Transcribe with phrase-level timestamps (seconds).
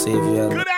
[0.00, 0.69] Just trying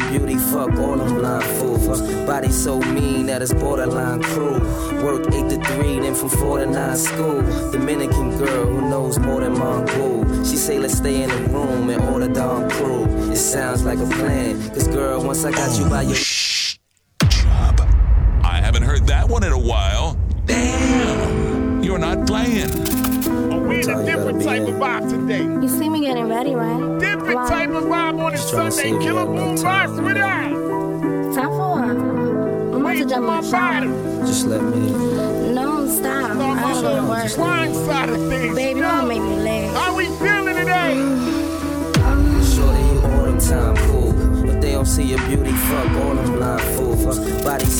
[0.00, 2.00] your beauty, fuck all them blind fools.
[2.26, 4.60] Body so mean that it's borderline cruel.
[5.04, 7.42] Work 8 to 3, then from 4 to 9 school.
[7.72, 10.44] Dominican girl who knows more than Mongol.
[10.44, 13.04] She say let's stay in the room and order Dom Crew.
[13.30, 16.16] It sounds like a plan, cause girl, once I got you by your...
[16.16, 16.39] Oh,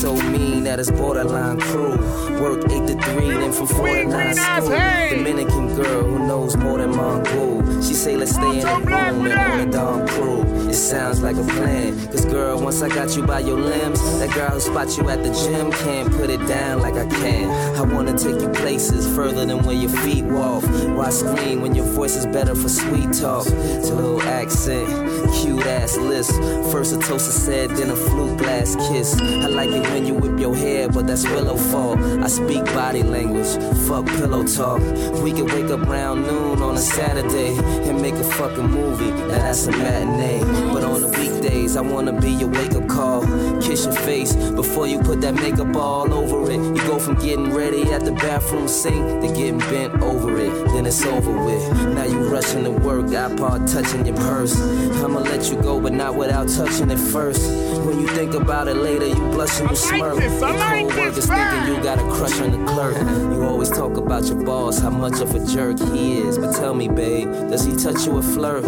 [0.00, 1.99] so mean that it's borderline cruel.
[2.41, 2.73] Work
[3.11, 4.77] 8 to 3, then from 4 to Queen, 9 green eyes, school.
[4.77, 5.17] hey!
[5.17, 7.83] Dominican girl who knows more than Mongol.
[7.83, 10.43] She say let's stay in the room and order Dom Crew.
[10.69, 11.99] It sounds like a plan.
[12.09, 15.23] Cause girl, once I got you by your limbs, that girl who spot you at
[15.25, 17.51] the gym can't put it down like I can.
[17.77, 20.63] I wanna take you places further than where your feet walk.
[20.97, 23.47] Why scream when your voice is better for sweet talk?
[23.49, 24.87] It's a little accent,
[25.35, 26.33] cute ass list.
[26.71, 29.19] First a toaster said, then a flute glass kiss.
[29.19, 31.99] I like it when you whip your hair, but that's willow fall.
[32.23, 33.50] I speak body language,
[33.87, 34.81] fuck pillow talk.
[35.23, 37.56] We can wake up round noon on a Saturday
[37.88, 39.11] and make a fucking movie.
[39.11, 40.41] Now that's a matinee.
[40.73, 43.23] But on the weekdays, I wanna be your wake up call.
[43.61, 46.58] Kiss your face before you put that makeup all over it.
[46.58, 50.53] You go from getting ready at the bathroom sink to getting bent over it.
[50.73, 51.94] Then it's over with.
[51.94, 54.55] Now you rushing to work, iPod touching your purse.
[55.03, 55.10] I'ma
[55.41, 57.41] let you go, but not without touching it first.
[57.87, 60.17] When you think about it later, you blush and you I like smirk.
[60.17, 62.97] this, Your like co-workers thinking you got a crush on the clerk.
[63.33, 66.37] You always talk about your boss, how much of a jerk he is.
[66.37, 68.65] But tell me, babe, does he touch you a flirt?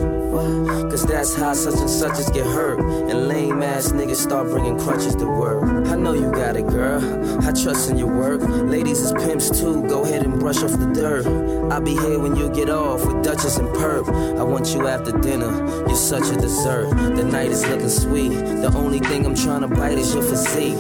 [0.91, 2.81] Cause that's how such and suches get hurt.
[2.81, 5.63] And lame ass niggas start bringing crutches to work.
[5.89, 7.01] I know you got it, girl.
[7.47, 8.41] I trust in your work.
[8.43, 9.87] Ladies is pimps too.
[9.89, 11.27] Go ahead and brush off the dirt.
[11.71, 14.09] I'll be here when you get off with Duchess and Perp.
[14.39, 15.51] I want you after dinner.
[15.87, 17.17] You're such a dessert.
[17.17, 18.31] The night is looking sweet.
[18.31, 20.79] The only thing I'm trying to bite is your physique.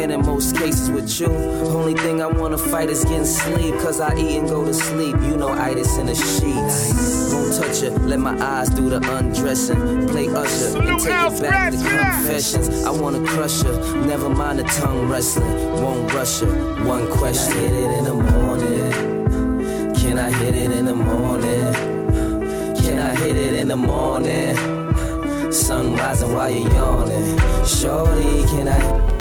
[0.00, 3.74] And in most cases with you, only thing I wanna fight is getting sleep.
[3.80, 5.16] Cause I eat and go to sleep.
[5.22, 7.32] You know itis in the sheets.
[7.32, 7.92] Won't touch it.
[8.02, 10.08] Let my eyes do the undressing.
[10.08, 12.84] Play usher and take it back to confessions.
[12.84, 14.06] I wanna crush her.
[14.06, 15.82] Never mind the tongue wrestling.
[15.82, 16.84] Won't rush her.
[16.84, 17.52] One question.
[17.54, 19.94] Can I Hit it in the morning.
[19.94, 21.72] Can I hit it in the morning?
[22.82, 24.81] Can I hit it in the morning?
[25.52, 27.38] Sun rising while you're yawning.
[27.66, 29.11] Shorty, can I?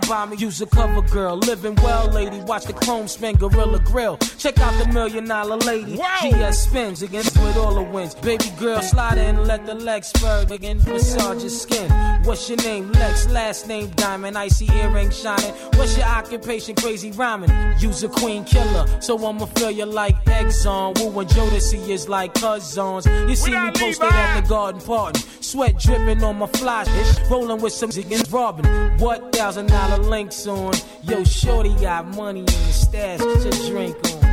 [0.00, 1.36] By me, use a cover girl.
[1.36, 2.40] Living well, lady.
[2.40, 4.16] Watch the chrome spin, Gorilla Grill.
[4.38, 5.96] Check out the million dollar lady.
[5.96, 6.18] Wow.
[6.22, 8.14] GS spins against with all the wins.
[8.14, 10.46] Baby girl, slide in, let the legs spur.
[10.50, 11.90] Again, massage your skin.
[12.24, 12.90] What's your name?
[12.92, 14.36] Lex, last name Diamond.
[14.38, 15.52] Icy earring shining.
[15.74, 16.74] What's your occupation?
[16.76, 17.50] Crazy rhyming.
[17.78, 20.98] Use a queen killer, so I'ma feel you like Exxon.
[20.98, 23.06] Woo and Jodeci is like cousins.
[23.06, 24.16] You see me posted Levi?
[24.16, 25.20] at the garden party.
[25.40, 26.84] Sweat dripping on my fly.
[27.30, 28.66] Rolling with some ziggins robbing.
[28.98, 30.74] What thousand dollar links on?
[31.02, 33.20] Yo, shorty got money in the stash.
[33.20, 34.24] Get your drink on.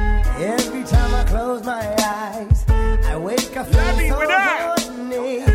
[0.42, 4.80] Every time I close my eyes, I wake up Let me feeling so with that.
[4.80, 5.46] horny.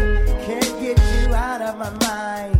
[0.47, 2.60] Can't get you out of my mind.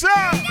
[0.00, 0.49] chubby chub.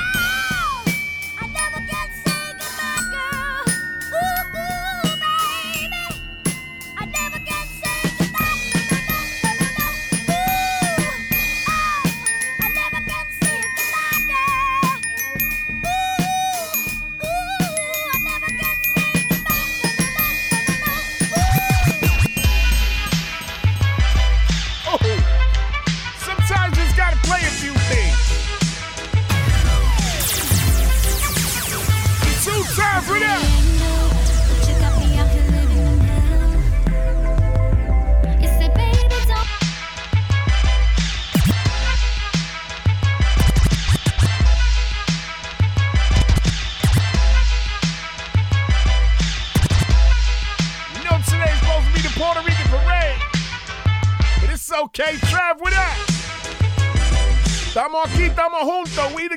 [58.13, 58.29] Aquí,
[58.63, 59.28] juntos, we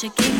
[0.00, 0.37] But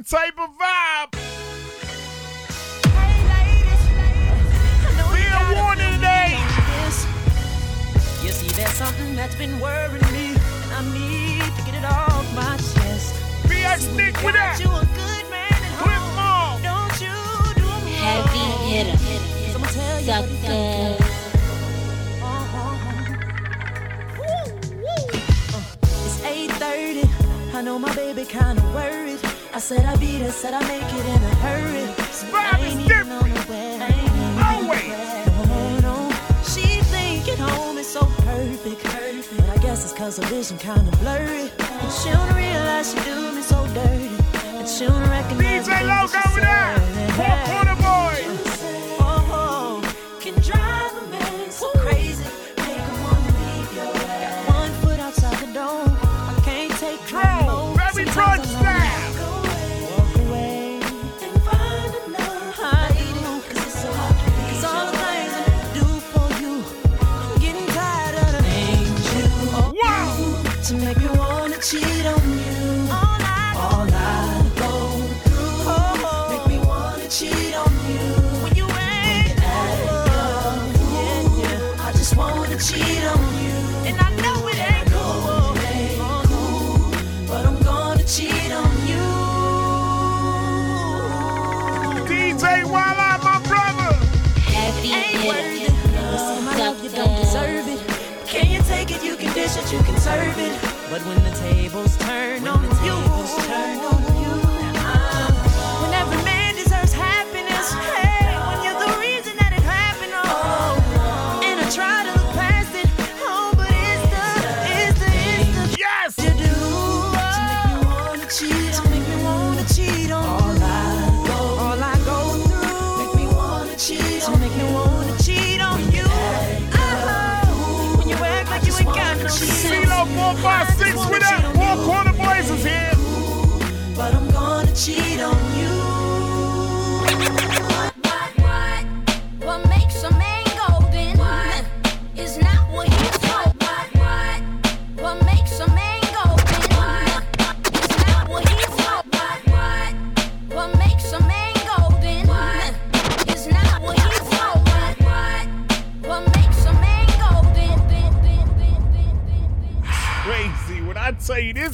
[0.00, 1.14] different type of vibe.
[5.56, 6.00] Warning.
[8.22, 12.34] You see, there's something that's been worrying me, and I need to get it off
[12.34, 13.14] my chest.
[13.44, 14.60] BX Nick with that.
[14.60, 16.62] You a good man at Clip home.
[16.62, 17.16] Don't you
[17.54, 18.98] do me Heavy hitter.
[20.00, 20.96] Sucker.
[22.22, 22.76] Uh-huh.
[25.52, 25.64] Uh,
[26.04, 29.09] it's 8.30, I know my baby kinda worried
[29.52, 31.86] I said I beat it, said I make it in a hurry.
[32.14, 33.20] Spam is different.
[34.46, 34.88] Always.
[35.48, 36.10] No, no.
[36.44, 38.84] She thinking home is so perfect.
[38.84, 41.50] But I guess it's cause her vision kinda blurry.
[41.58, 44.10] And she don't realize she do me so dirty.
[44.56, 46.78] And she don't recognize DJ Low, go over there.
[47.18, 47.79] Four quarter
[99.72, 100.60] you can serve it.
[100.90, 102.69] But when the tables turn on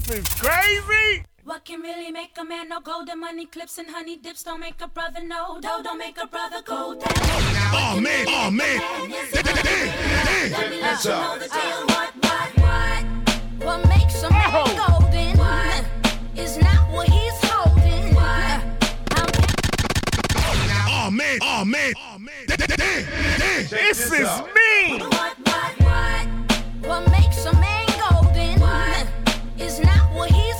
[0.08, 1.24] Is crazy.
[1.42, 4.44] What can really make a man no golden money clips and honey dips?
[4.44, 5.80] Don't make a brother no dough.
[5.82, 7.02] Don't make a brother cold.
[7.02, 9.52] Oh, oh, oh, oh man, oh man, damn, damn,
[11.48, 11.96] damn.
[13.66, 18.14] What, makes a man golden Is not what he's holding.
[20.88, 22.46] Oh man, oh man.
[23.68, 24.98] This is me.
[24.98, 26.26] What, what, what?
[26.86, 27.85] What makes a man
[29.58, 30.55] is not what he's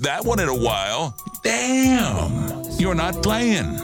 [0.00, 1.14] I that one in a while.
[1.42, 3.76] Damn, you're not playing.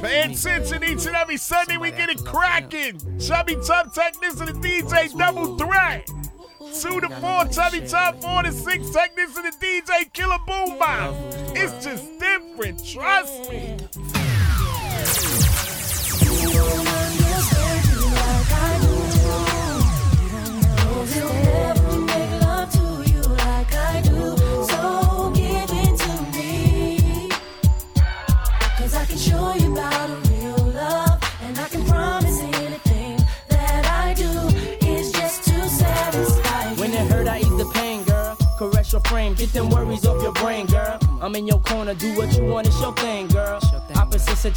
[0.00, 3.00] Paying attention each and every Sunday, we get it cracking.
[3.20, 6.06] Chubby Top Technician and DJ Double Threat.
[6.80, 10.78] Two to four, Chubby Top, four to six, Technician and DJ Killer Boom.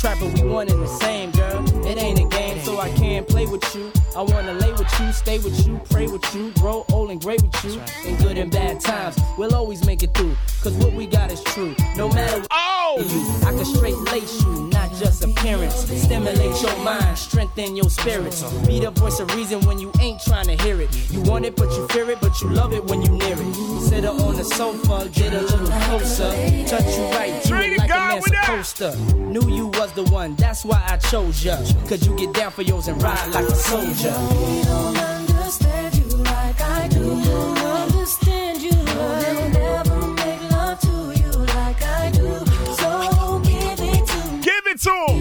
[0.08, 1.86] Opposites but we one and the same, girl.
[1.86, 3.91] It ain't a game, so I can't play with you.
[4.15, 7.41] I wanna lay with you, stay with you, pray with you, grow old and great
[7.41, 7.82] with you.
[8.06, 10.36] In good and bad times, we'll always make it through.
[10.62, 11.76] Cause what we got is true.
[11.96, 12.96] No matter what oh!
[12.98, 15.76] you, I can straight lace you, not just appearance.
[15.76, 18.43] Stimulate your mind, strengthen your spirits.
[18.65, 20.89] Be the voice of reason when you ain't trying to hear it.
[21.12, 23.82] You want it, but you fear it, but you love it when you near it.
[23.82, 25.10] Sit her on the sofa,
[30.67, 31.56] why I chose ya.
[31.88, 34.10] Cause you get down for yours and ride like a soldier.
[34.10, 37.12] understand you like I do.
[37.84, 38.71] Understand you.
[38.73, 42.45] I'll never make love to you like I do.
[42.75, 44.41] So give it to me.
[44.41, 45.16] Give it to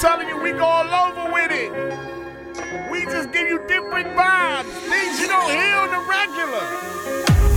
[0.00, 1.72] telling you, we go all over with it.
[2.90, 7.55] We just give you different vibes, things you don't hear on the regular.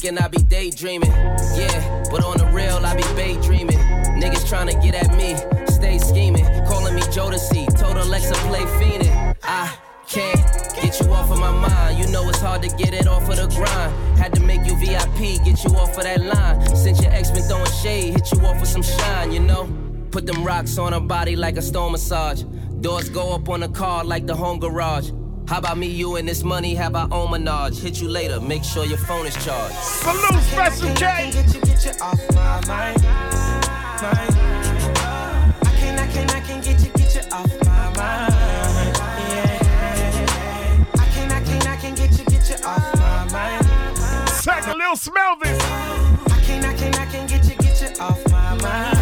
[0.00, 1.10] Thinking I be daydreaming.
[1.10, 3.78] Yeah, but on the real, I be daydreaming.
[4.20, 5.36] Niggas tryna get at me,
[5.66, 6.44] stay scheming.
[6.66, 9.36] Calling me Jodeci, told Alexa play fiendin'.
[9.42, 9.74] I
[10.08, 10.40] can't
[10.80, 11.98] get you off of my mind.
[11.98, 14.18] You know it's hard to get it off of the grind.
[14.18, 16.76] Had to make you VIP, get you off of that line.
[16.76, 19.68] Since your ex been throwing shade, hit you off with some shine, you know?
[20.10, 22.42] Put them rocks on her body like a stone massage.
[22.80, 25.10] Doors go up on the car like the home garage.
[25.50, 27.80] How about me, you, and this money have our own menage?
[27.80, 29.74] Hit you later, make sure your phone is charged.
[29.74, 31.00] Salute, Special I K.
[31.00, 33.02] can get you, get you off my mind, mind.
[35.60, 38.32] I can, I can, I can get you, get you off my mind,
[39.32, 40.76] yeah.
[40.94, 43.66] I can, I can, I can get you, get you off my mind.
[44.44, 45.60] Take a little smell this.
[45.64, 48.99] I can, I can, I can get you, get you off my mind,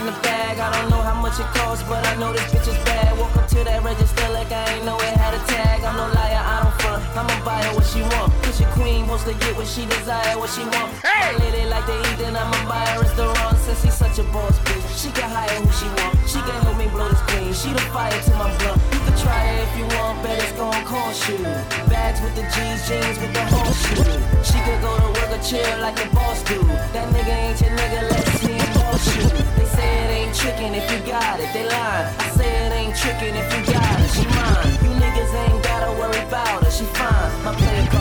[0.00, 0.58] in the bag.
[0.58, 3.18] I don't know how much it costs, but I know this bitch is bad.
[3.18, 5.84] Walk up to that register like I ain't know it had a tag.
[5.84, 7.00] I'm no liar, I don't front.
[7.16, 8.32] I'ma buy her what she want.
[8.42, 10.90] Cause your queen wants to get what she desire, what she want.
[11.04, 11.36] Hey!
[11.36, 13.59] My lady like to eat, then I'ma buy her restaurant.
[13.60, 16.16] Since she's such a boss bitch, she can hire who she want.
[16.24, 17.52] She can help me blow this clean.
[17.52, 18.80] She the fire to my blunt.
[18.88, 21.44] You can try it if you want, but it's gon' cost you.
[21.92, 24.16] Bags with the G's, jeans with the horseshoe.
[24.40, 26.56] She could go to work or chill like a boss do.
[26.96, 29.28] That nigga ain't your nigga, let's see him boss you.
[29.28, 32.08] They say it ain't trickin' if you got it, they lying.
[32.16, 34.72] I say it ain't trickin' if you got it, she mine.
[34.80, 37.28] You niggas ain't gotta worry about her, she fine.
[37.44, 37.99] My player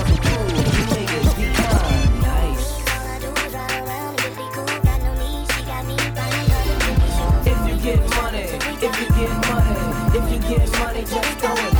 [11.10, 11.79] Here we go.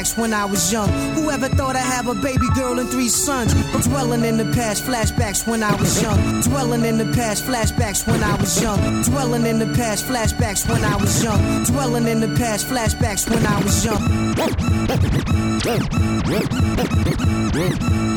[0.00, 0.88] Flashbacks when I was young.
[1.14, 3.52] Whoever thought I'd have a baby girl and three sons?
[3.84, 6.40] Dwelling in the past, flashbacks when I was young.
[6.42, 9.02] Dwelling in the past, flashbacks when I was young.
[9.02, 11.64] Dwelling in the past, flashbacks when I was young.
[11.64, 14.30] Dwelling in the past, flashbacks when I was young.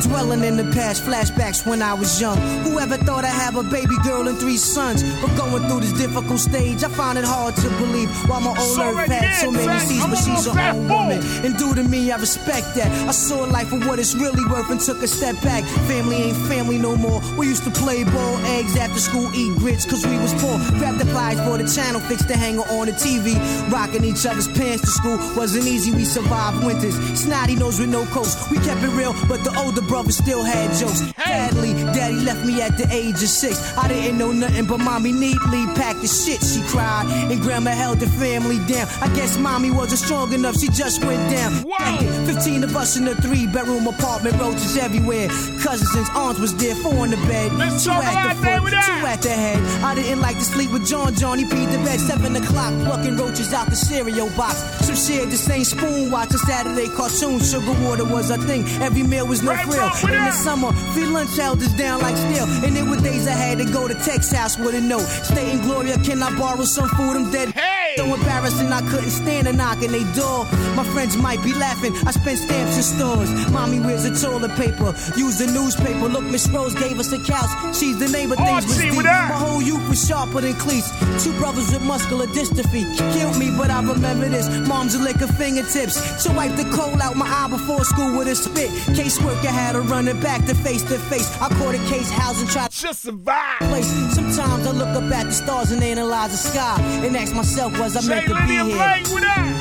[0.02, 2.38] Dwelling in the past, flashbacks when I was young.
[2.64, 5.02] Whoever thought I'd have a baby girl and three sons?
[5.20, 8.78] But going through this difficult stage, I find it hard to believe why my old
[8.78, 11.20] earth had so many seas, but she's her own woman.
[11.44, 12.90] And due to me, I respect that.
[13.08, 15.64] I saw life for what it's really worth and took a step back.
[15.88, 17.20] Family ain't family no more.
[17.36, 20.58] We used to play ball, eggs after school, eat grits, cause we was poor.
[20.78, 23.34] Grab the pliers for the channel, fix the hanger on the TV.
[23.70, 26.96] Rocking each other's pants to school wasn't easy, we survived winters.
[27.18, 28.34] Snotty nose with no coats.
[28.50, 31.13] We kept it real, but the older brother still had jokes.
[31.34, 33.76] Sadly, daddy left me at the age of six.
[33.76, 36.40] I didn't know nothing, but mommy neatly packed the shit.
[36.40, 38.86] She cried, and grandma held the family down.
[39.02, 41.64] I guess mommy wasn't strong enough, she just went down.
[41.64, 41.98] Wow.
[42.26, 45.26] 15 of us in a three bedroom apartment, roaches everywhere.
[45.58, 47.50] Cousins and aunts was there, four in the bed.
[47.82, 49.58] Two at the foot, two at the head.
[49.82, 51.98] I didn't like to sleep with John John, he peed the bed.
[51.98, 54.62] Seven o'clock, plucking roaches out the cereal box.
[54.86, 57.50] Some shared the same spoon, watching Saturday cartoons.
[57.50, 59.90] Sugar water was a thing, every meal was no frill.
[60.14, 62.44] In the summer, free lunch held us down like steel.
[62.64, 65.06] And there were days I had to go to house with a note.
[65.24, 67.16] Stating, Gloria, can I borrow some food?
[67.16, 67.53] I'm dead.
[67.96, 70.44] So embarrassing, I couldn't stand a knock on they door.
[70.74, 71.94] My friends might be laughing.
[72.06, 73.30] I spent stamps in stores.
[73.52, 74.94] Mommy wears a toilet paper.
[75.16, 76.08] Use the newspaper.
[76.08, 77.50] Look, Miss Rose gave us a couch.
[77.76, 78.34] She's the neighbor.
[78.34, 79.04] Things was deep.
[79.04, 80.90] My whole youth was sharper than cleats.
[81.22, 82.84] Two brothers with muscular dystrophy.
[83.14, 84.48] Killed me, but I remember this.
[84.66, 86.24] Mom's a lick of fingertips.
[86.24, 88.70] To wipe the coal out my eye before school with a spit.
[88.96, 91.30] Caseworker had her running back to face to face.
[91.40, 93.58] I caught a case housing tried to survive.
[93.60, 93.86] Place.
[94.14, 97.96] Sometimes I look up at the stars and analyze the sky and ask myself, was
[97.96, 99.02] I meant to be here?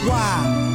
[0.08, 0.73] Why?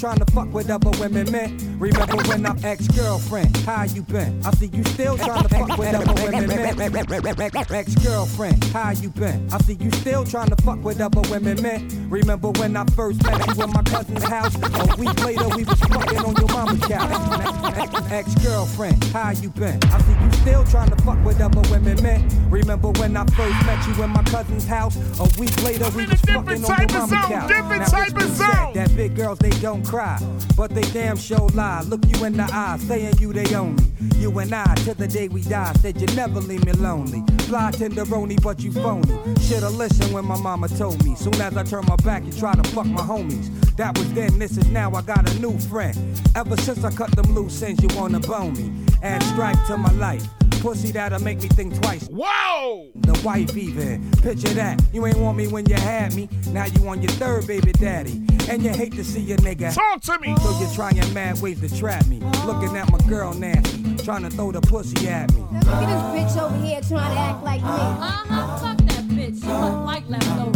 [0.00, 1.78] Trying to fuck with other women, man.
[1.78, 4.40] Remember when I'm ex-girlfriend, how you been?
[4.46, 7.70] I see you still trying to fuck with other women, man.
[7.70, 9.48] Ex-girlfriend, how you been?
[9.52, 11.99] I see you still trying to fuck with other women, man.
[12.10, 14.52] Remember when I first met you at my cousin's house?
[14.56, 18.10] A week later, we was fucking on your mama's couch.
[18.10, 19.78] Ex-girlfriend, how you been?
[19.84, 22.50] I see you still trying to fuck with other women, man.
[22.50, 24.96] Remember when I first met you at my cousin's house?
[25.20, 27.48] A week later, we was fucking on your mama's couch.
[27.48, 28.72] Different Now, type of zone.
[28.74, 30.18] That big girls, they don't cry,
[30.56, 31.82] but they damn sure lie.
[31.82, 33.84] Look you in the eye, saying you they only.
[34.16, 37.22] You and I, till the day we die, said you never leave me lonely.
[37.50, 39.08] Fly tenderoni, but you phony.
[39.40, 41.16] Shoulda listened when my mama told me.
[41.16, 43.50] Soon as I turn my back, you try to fuck my homies.
[43.74, 44.92] That was then, this is now.
[44.94, 45.98] I got a new friend.
[46.36, 48.86] Ever since I cut them loose ends, you wanna bone me.
[49.02, 50.24] Add stripe to my life.
[50.60, 52.06] Pussy that'll make me think twice.
[52.06, 52.88] Whoa!
[52.94, 54.08] The wife even.
[54.22, 54.80] Picture that.
[54.92, 56.28] You ain't want me when you had me.
[56.52, 58.22] Now you on your third baby daddy.
[58.48, 59.74] And you hate to see your nigga.
[59.74, 60.36] Talk to me.
[60.36, 62.20] So you're trying mad ways to trap me.
[62.46, 63.89] Looking at my girl nasty.
[64.10, 65.40] Trying to throw the pussy at me.
[65.52, 67.68] Look at this bitch over here trying to act like me.
[67.68, 69.40] Uh-huh, fuck that bitch.
[69.40, 70.50] She look like leftover.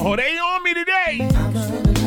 [0.00, 1.97] Oh, they on me today.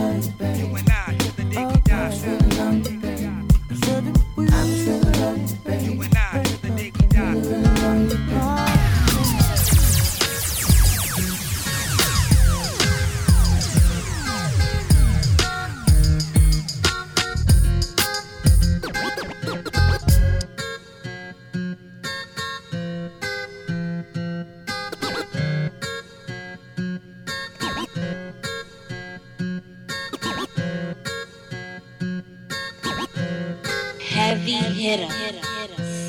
[34.82, 35.12] Hit em.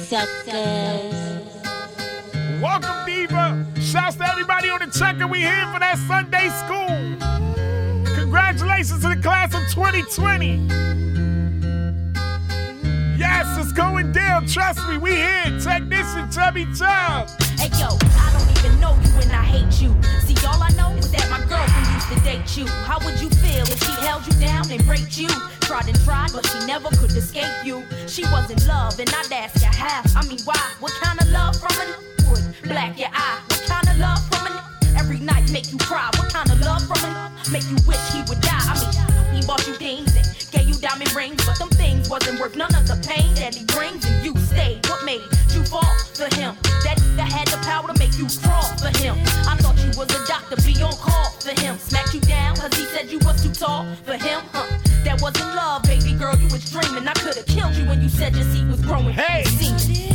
[0.07, 1.13] Suckers.
[2.63, 3.67] Welcome, Diva.
[3.79, 5.27] Shouts to everybody on the checker.
[5.27, 8.15] We here for that Sunday school.
[8.17, 10.57] Congratulations to the class of 2020
[13.33, 14.47] gas is going down.
[14.47, 15.59] Trust me, we here.
[15.61, 17.29] Technician Chubby Chub.
[17.57, 19.91] Hey yo, I don't even know you and I hate you.
[20.27, 22.67] See, all I know is that my girlfriend used to date you.
[22.89, 25.29] How would you feel if she held you down and raped you?
[25.61, 27.85] Tried and tried, but she never could escape you.
[28.07, 30.03] She was in love, and I'd ask you how.
[30.17, 30.63] I mean, why?
[30.81, 31.91] What kind of love from an
[32.29, 33.41] would black your eye?
[33.49, 34.57] What kind of love from an
[34.97, 36.11] every night make you cry?
[36.19, 38.67] What kind of love from an make you wish he would die?
[38.69, 40.22] I mean, he bought you things
[40.83, 44.05] diamond rings, but them things wasn't worth none of the pain that he brings.
[44.05, 44.85] And you stayed.
[44.91, 45.23] What made
[45.55, 46.59] you fall for him?
[46.83, 49.15] That that had the power to make you crawl for him.
[49.47, 51.79] I thought you was a doctor, be on call for him.
[51.79, 54.43] Smack you down, cause he said you was too tall for him.
[54.53, 54.67] Huh.
[55.05, 57.07] That wasn't love, baby girl, you was dreaming.
[57.07, 59.15] I could have killed you when you said your seat was growing.
[59.15, 59.45] Hey!
[59.45, 60.12] See?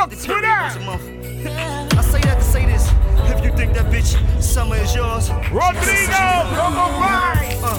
[0.00, 0.12] month.
[0.14, 0.44] It's what?
[0.44, 2.88] I say that to say this.
[3.28, 6.24] If you think that bitch summer is yours, Rodrigo,
[6.56, 7.52] come on right.
[7.60, 7.76] Uh,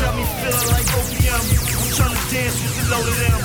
[0.00, 1.36] got me feeling like opium.
[1.36, 3.36] I'm trying to dance with the load of them.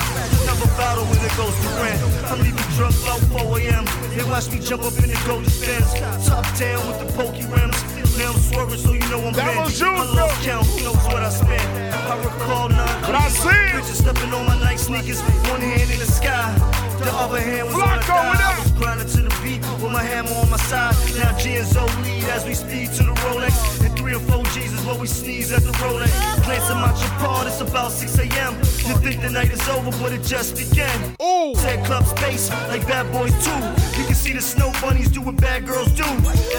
[0.48, 2.00] Another battle when it goes to rent.
[2.32, 3.84] I'm leaving drunk low 4 a.m.
[4.16, 5.92] They watch me jump up in the golden stands.
[6.24, 7.76] Top down with the pokey rims.
[8.16, 9.60] Now I'm swerving so you know I'm bent.
[9.60, 11.68] My love count, who knows what I spent.
[11.92, 13.00] I recall none.
[13.04, 15.20] But I see bitches stepping on my night sneakers,
[15.52, 16.85] one hand in the sky.
[16.98, 18.32] The other hand was on the Flacco, thigh.
[18.32, 18.58] up?
[18.58, 20.94] I was grinding to the beat with my hammer on my side.
[21.18, 23.84] Now G and Zoe lead as we speed to the Rolex.
[23.84, 26.10] And three or four G's is what we sneeze at the Rolex.
[26.44, 28.54] Glancing my Japon, it's about 6 a.m.
[28.88, 31.14] You think the night is over, but it just began.
[31.22, 31.54] Ooh.
[31.56, 33.60] Said club space, like bad boys too.
[34.00, 36.04] You can see the snow bunnies do what bad girls do.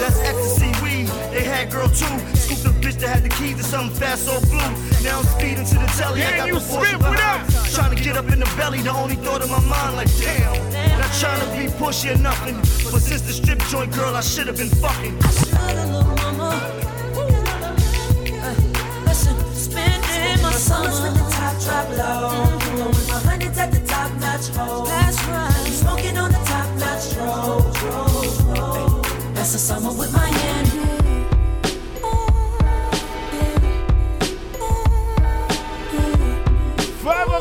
[0.00, 2.14] That's ecstasy weed, they had girl too.
[2.36, 4.58] Scooped the bitch that had the keys to something fast or blue.
[5.04, 7.57] Now I'm speeding to the telly, I Yeah, got you the what behind.
[7.78, 10.98] Trying to get up in the belly, the only thought in my mind, like damn.
[10.98, 12.56] Not trying to be pushy or nothing.
[12.90, 15.16] But since the strip joint girl, I should have been fucking.
[19.06, 22.88] Listen, uh, spending my summers with the top drop low.
[22.88, 24.84] With my hundreds at the top notch roll.
[24.86, 25.70] That's right.
[25.70, 27.60] Smoking on the top notch roll.
[29.34, 30.28] That's the summer with Miami.
[30.38, 30.67] Forever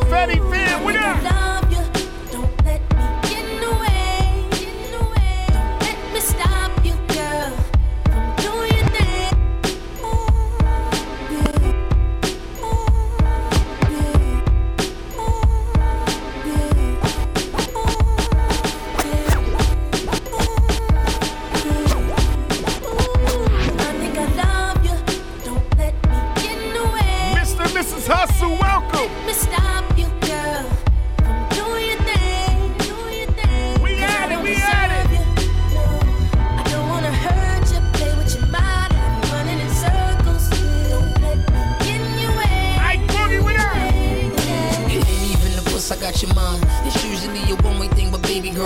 [0.09, 1.36] Fetty Fan, what I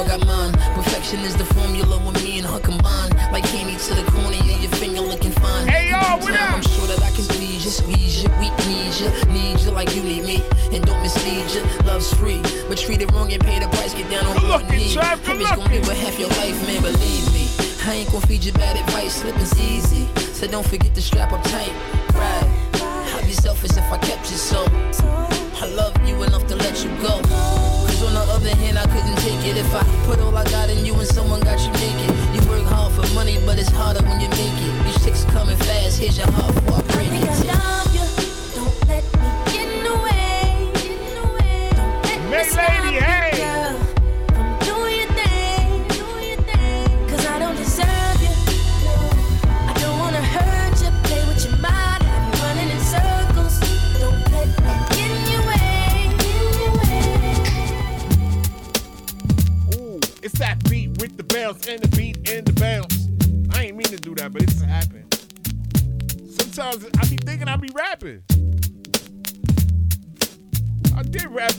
[0.05, 0.53] girl got mine.
[0.73, 3.11] Perfection is the formula when me and her combine.
[3.31, 5.67] Like candy to the corner of your finger looking fine.
[5.67, 6.53] Hey, Time, what up?
[6.53, 9.95] I'm sure that I can please you, squeeze you, we need you, need you like
[9.95, 10.43] you need me.
[10.71, 12.41] And don't mislead you, love's free.
[12.67, 14.93] But treat it wrong and pay the price, get down on Good one knee.
[14.93, 17.47] It's gonna be with half your life, man, believe me.
[17.85, 20.07] I ain't gonna feed you bad advice, slipping's easy.
[20.33, 21.73] So don't forget to strap up tight.
[22.13, 22.47] Right.
[23.15, 24.65] I'd be selfish if I kept you so.
[25.63, 27.90] I love you enough to let you go.
[28.01, 30.71] Cause on the other hand, I couldn't take it if I put all I got
[30.71, 32.09] in you and someone got you naked.
[32.33, 34.85] You work hard for money, but it's harder when you make it.
[34.85, 37.80] These chicks coming fast, here's your heart before I break it.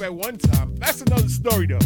[0.02, 0.74] At one time.
[0.76, 1.78] That's another story though.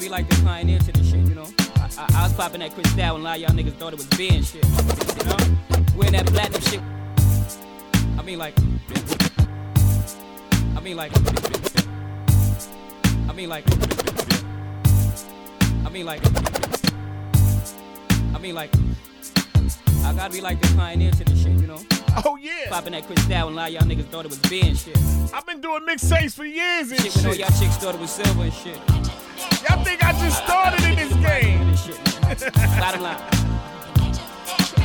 [0.00, 1.46] Be like the pioneer to this shit, you know?
[1.76, 3.92] I, I, I was popping that Chris Dow and a lot of y'all niggas thought
[3.92, 4.64] it was being shit.
[4.64, 5.36] You know?
[5.94, 6.80] Wearing that platinum shit.
[8.18, 8.54] I mean, like,
[10.74, 11.12] I mean, like,
[13.28, 13.64] I mean, like,
[15.84, 16.22] I mean, like,
[18.34, 18.70] I mean, like,
[20.04, 21.80] I gotta be like the pioneer to this shit, you know?
[22.24, 22.70] Oh, yeah.
[22.70, 24.96] Popping that Chris Dow and a lot of y'all niggas thought it was being shit.
[25.34, 28.10] I've been doing mixtapes for years and Shit, when all y'all chicks thought it was
[28.10, 29.09] silver and shit.
[29.80, 31.74] Y'all think I just started in this game?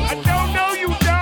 [0.07, 1.14] I don't know you,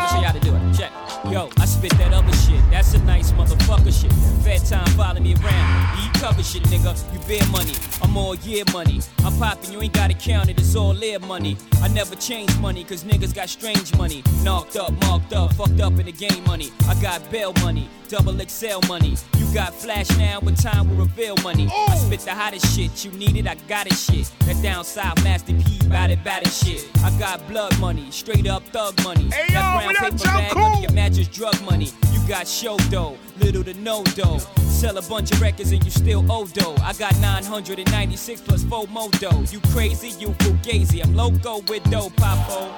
[1.32, 2.60] Yo, I spit that other shit.
[2.70, 4.12] That's a nice motherfucker shit.
[4.44, 6.04] Fed time follow me around.
[6.04, 6.94] You cover shit, nigga.
[7.14, 7.74] You bear money.
[8.02, 9.00] I'm all year money.
[9.24, 10.60] I'm popping, you ain't gotta count it.
[10.60, 11.56] It's all live money.
[11.82, 14.22] I never change money, cause niggas got strange money.
[14.44, 16.72] Knocked up, marked up, fucked up in the game money.
[16.90, 19.16] I got bail money, double XL money.
[19.38, 21.70] You got flash now, but time will reveal money.
[21.72, 23.06] I spit the hottest shit.
[23.06, 24.30] You need it, I got it shit.
[24.42, 26.86] That down south Master P, bout it, bout it shit.
[27.02, 29.30] I got blood money, straight up thug money.
[29.30, 30.64] Hey, that yo, brown what up, paper Joe bag Cool?
[30.66, 31.90] under your mattress drug money.
[32.12, 34.40] You got show dough, little to no dough.
[34.68, 36.76] Sell a bunch of records and you still owe dough.
[36.82, 39.44] I got 996 plus 4 more dough.
[39.52, 41.04] You crazy, you fugazi.
[41.04, 42.72] I'm loco with dough, papo.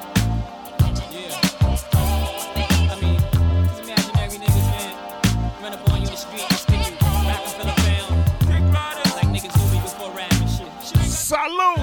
[1.11, 1.39] Yeah.
[2.91, 6.95] I these imaginary niggas, man, run up on you in the street and stick you.
[6.99, 8.15] Rockefeller pound.
[9.15, 11.01] Like niggas knew me before rap and shit.
[11.09, 11.79] Salute.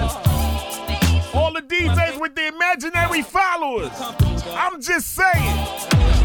[1.34, 3.90] All the DJs with the imaginary followers.
[4.54, 6.21] I'm just saying.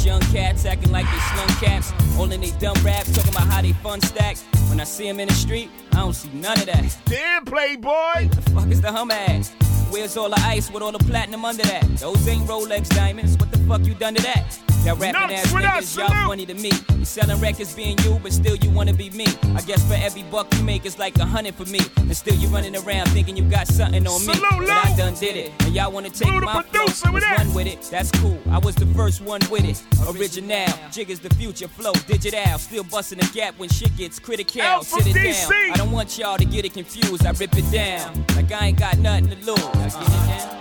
[0.00, 1.92] These young cats acting like they slum caps.
[2.18, 4.36] All in they dumb raps talking about how they fun stack.
[4.68, 6.96] When I see them in the street, I don't see none of that.
[7.06, 8.28] Damn, playboy.
[8.28, 9.52] The fuck is the hum ass?
[9.90, 11.84] Where's all the ice with all the platinum under that?
[11.98, 13.36] Those ain't Rolex diamonds.
[13.36, 14.58] What the fuck you done to that?
[14.84, 16.26] Y'all rapping ass niggas, y'all salute.
[16.26, 16.70] funny to me.
[16.96, 19.26] You selling records being you, but still you wanna be me.
[19.54, 21.80] I guess for every buck you make, it's like a hundred for me.
[21.98, 24.34] And still you running around thinking you got something on me.
[24.34, 25.52] Salute, But I done did it.
[25.60, 27.82] And y'all wanna take Lou the my producer flow, with let's with it.
[27.90, 28.38] That's cool.
[28.50, 29.82] I was the first one with it.
[30.16, 32.58] Original, jig is the future flow, digital.
[32.58, 34.62] Still busting the gap when shit gets critical.
[34.62, 35.48] Out Sit it DC.
[35.50, 35.72] down.
[35.72, 37.26] I don't want y'all to get it confused.
[37.26, 39.58] I rip it down like I ain't got nothing to lose.
[39.58, 40.56] I get it down.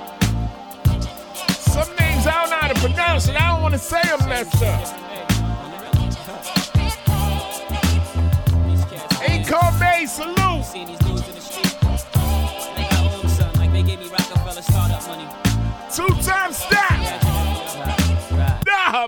[1.49, 4.29] Some names I don't know how to pronounce and I don't want to say them
[4.29, 5.09] messed up.
[9.27, 10.35] Ain't called salute.
[10.75, 10.97] Me.
[15.91, 16.78] Two times stack.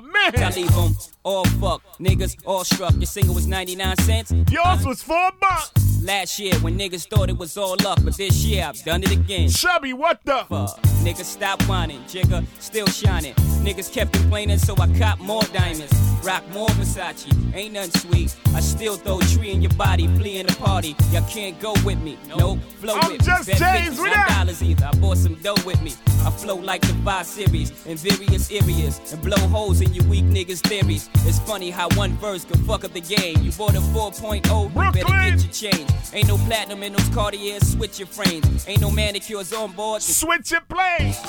[0.02, 0.44] Man.
[0.44, 2.00] I leave them all fucked.
[2.00, 2.94] Niggas all struck.
[2.94, 4.32] Your single was 99 cents.
[4.52, 5.72] Yours was four bucks.
[6.02, 9.12] Last year when niggas thought it was all up, but this year I've done it
[9.12, 9.50] again.
[9.50, 10.46] Chubby, what the?
[10.50, 10.82] Fuck.
[11.04, 13.36] Niggas stop whining, Jigga still shining.
[13.62, 15.94] Niggas kept complaining, so I cop more diamonds.
[16.24, 18.36] Rock more Versace, ain't nothing sweet.
[18.56, 20.96] I still throw a tree in your body, flee in the party.
[21.12, 22.60] Y'all can't go with me, nope.
[22.80, 23.54] Flow I'm with just me.
[23.56, 24.86] James, bitches, what not dollars either.
[24.86, 25.94] I bought some dough with me.
[26.26, 30.26] I flow like the five series in various areas and blow holes in you weak
[30.26, 31.10] niggas' theories.
[31.26, 33.44] It's funny how one verse can fuck up the game.
[33.44, 35.90] You bought a 4.0, you better get your change.
[36.14, 38.68] Ain't no platinum in those Cartiers, switch your frames.
[38.68, 40.02] Ain't no manicures on board.
[40.02, 41.20] Switch your place.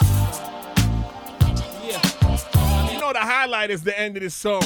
[1.84, 2.21] Yeah.
[3.02, 4.62] Know the highlight is the end of this song.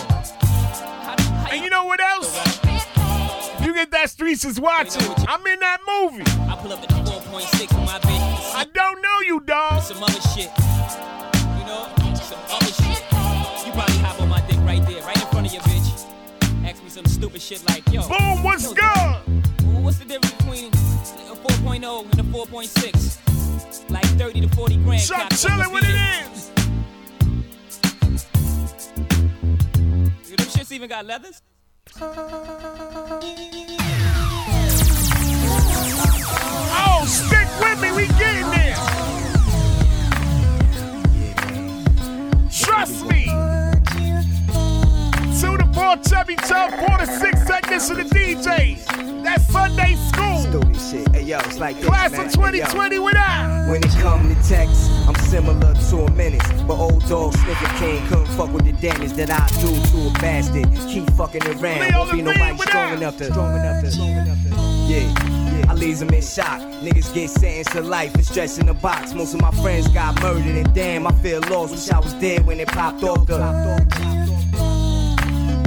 [1.50, 2.36] And you know what else?
[3.64, 5.10] You get that Streets is watching.
[5.26, 6.22] I'm in that movie.
[6.42, 8.54] I pull up at the 4.6 with my bitch.
[8.54, 9.82] I don't know you, dog.
[9.82, 10.50] Some other shit.
[10.52, 11.88] You know,
[12.20, 13.00] some other shit.
[13.64, 16.04] You probably hop on my dick right there, right in front of your bitch.
[16.66, 18.06] Ask me some stupid shit like, yo.
[18.06, 19.82] Boom, what's yo, good?
[19.82, 23.90] What's the difference between a 4.0 and a 4.6?
[23.90, 25.02] Like 30 to 40 grand.
[25.02, 26.35] Chuck cock, chillin' what's what the it difference?
[30.76, 31.40] Even got leathers?
[36.78, 38.76] Oh, stick with me, we getting there.
[42.52, 43.55] Trust me.
[45.86, 48.84] Four, chubby chub, four to six technician to DJ.
[49.22, 50.40] That's Sunday school.
[50.40, 51.08] Stupid shit.
[51.14, 52.26] Hey, yo, it's like this, Class man.
[52.26, 52.64] of Hey, yo.
[52.64, 53.70] 2020 without.
[53.70, 56.42] When it come to text, I'm similar to a menace.
[56.62, 60.12] But old dog Sniffin' King couldn't fuck with the damage that I do to a
[60.20, 60.66] bastard.
[60.88, 61.62] Keep fucking around.
[61.62, 63.24] Leo Won't be nobody strong enough to.
[63.26, 63.90] Strong enough to.
[63.92, 64.48] Strong enough to.
[64.92, 65.66] Yeah.
[65.70, 66.62] I leaves them in shock.
[66.82, 69.14] Niggas get sentenced to life and stretched in a box.
[69.14, 71.70] Most of my friends got murdered, and damn, I feel lost.
[71.70, 74.25] Wish I was dead when it popped off the.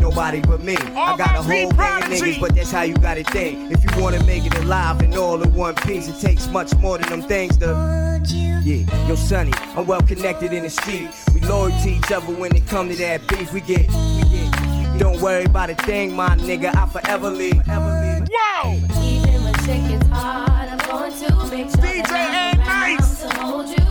[0.10, 0.76] Nobody but me.
[0.76, 3.72] I got a whole gang of niggas, but that's how you gotta think.
[3.72, 6.98] If you wanna make it alive and all in one piece, it takes much more
[6.98, 8.20] than them things to.
[8.64, 11.10] Yeah, yo, Sonny, I'm well connected in the street.
[11.34, 13.54] We loyal to each other when it come to that beef.
[13.54, 14.98] We get, we get.
[15.00, 16.76] Don't worry about a thing, my nigga.
[16.76, 17.62] I forever leave.
[17.68, 18.74] Whoa!
[19.04, 23.22] Even when shit gets hard, I'm going to make sure DJ that I'm Nice.
[23.22, 23.86] to hold you.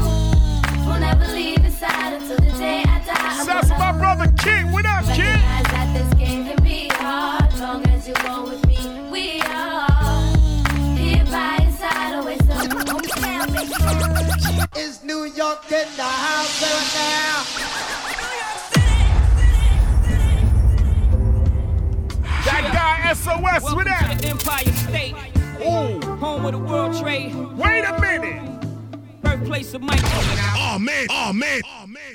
[0.84, 1.37] Will never leave
[1.80, 3.14] your side until the day I die.
[3.16, 4.70] I'm to my brother Kid.
[4.72, 5.18] What up, Kid?
[5.18, 7.54] Recognize that this game can be hard.
[7.58, 10.36] Long as you go with me, we are
[10.96, 12.14] here by your.
[12.14, 14.82] Always so hold me down, make sure.
[14.82, 17.44] Is New York in the house right now?
[22.44, 24.24] That guy SOS Welcome with that.
[24.24, 25.14] Empire State.
[25.60, 26.16] Ooh.
[26.16, 27.34] Home of the World Trade.
[27.56, 28.67] Wait a minute.
[29.28, 30.08] Birthplace of Michael.
[30.56, 32.14] Oh man, oh man, oh man.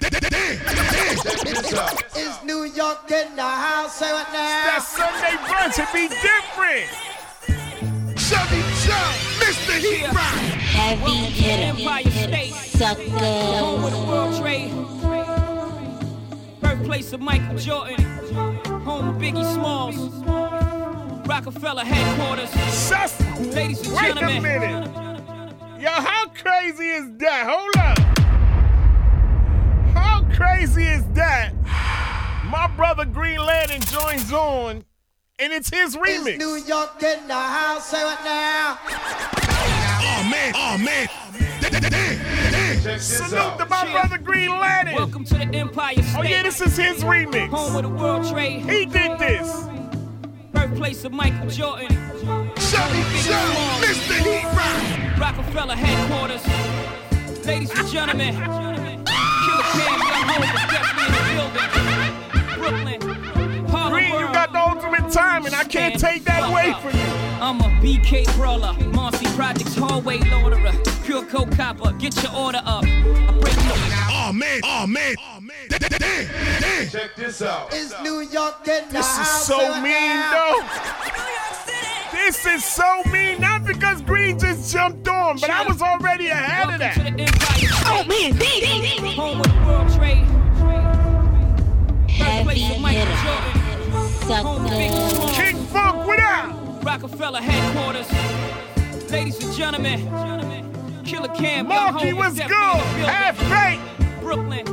[2.17, 4.65] Is New York in the house right now?
[4.65, 6.89] That Sunday brunch would be different.
[8.17, 9.77] Chubby Chub, Mr.
[9.77, 10.39] Heat Rock.
[10.73, 11.77] Heavy hitter.
[11.77, 12.53] Empire State.
[12.53, 13.03] Sucker.
[13.03, 14.73] Home of the World Trade.
[16.61, 18.01] Birthplace of Michael Jordan.
[18.81, 19.97] Home of Biggie Smalls.
[21.27, 22.51] Roc-A-Fella headquarters.
[22.89, 23.21] Just
[23.53, 25.02] Ladies and wait a minute.
[25.83, 27.45] Yo, how crazy is that?
[27.45, 27.99] Hold up.
[29.93, 31.51] How crazy is that?
[32.45, 34.85] My brother Green Lantern joins on,
[35.39, 36.37] and it's his remix.
[36.37, 38.79] New York in the house right now?
[40.05, 41.09] Oh man, oh man.
[42.97, 44.95] Salute to my brother Green Lantern.
[44.95, 46.15] Welcome to the Empire State.
[46.17, 47.49] Oh yeah, this is his remix.
[47.49, 48.61] Home of the World Trade.
[48.61, 49.65] He did this.
[50.53, 51.89] Birthplace of Michael Jordan.
[52.73, 54.17] Chubby Chub, Mr.
[54.25, 55.19] Heat Rock.
[55.19, 56.43] Roc-A-Fella headquarters.
[57.45, 62.99] Ladies and gentlemen, Killa Cam Young Hope is definitely in the building.
[62.99, 65.53] Brooklyn, Harlem Green, you got the ultimate timing.
[65.53, 67.05] I can't take that away from you.
[67.43, 71.91] I'm a BK brawler, Marcy Projects hallway loaderer, pure coke copper.
[71.99, 72.85] Get your order up.
[72.85, 75.69] I break the Oh man, oh man, oh man.
[76.89, 77.71] Check this out.
[77.71, 80.61] Is New York in This is so mean, though.
[82.13, 86.69] This is so mean, not because Green just jumped on, but I was already ahead
[86.73, 86.97] of that.
[87.85, 88.33] Oh man,
[89.15, 90.25] Home of the World Trade.
[92.17, 94.45] Birthplace of Michael Jordan.
[94.45, 95.35] Home of Biggie Smalls.
[95.37, 96.83] King Funk, what up?
[96.85, 99.11] Roc-A-Fella headquarters.
[99.11, 99.99] Ladies and gentlemen,
[101.03, 102.49] Killa Cam, Young Marky, Hope what's is good?
[102.49, 103.09] definitely in the building.
[103.09, 103.37] Half
[103.99, 104.21] baked.
[104.21, 104.65] Brooklyn,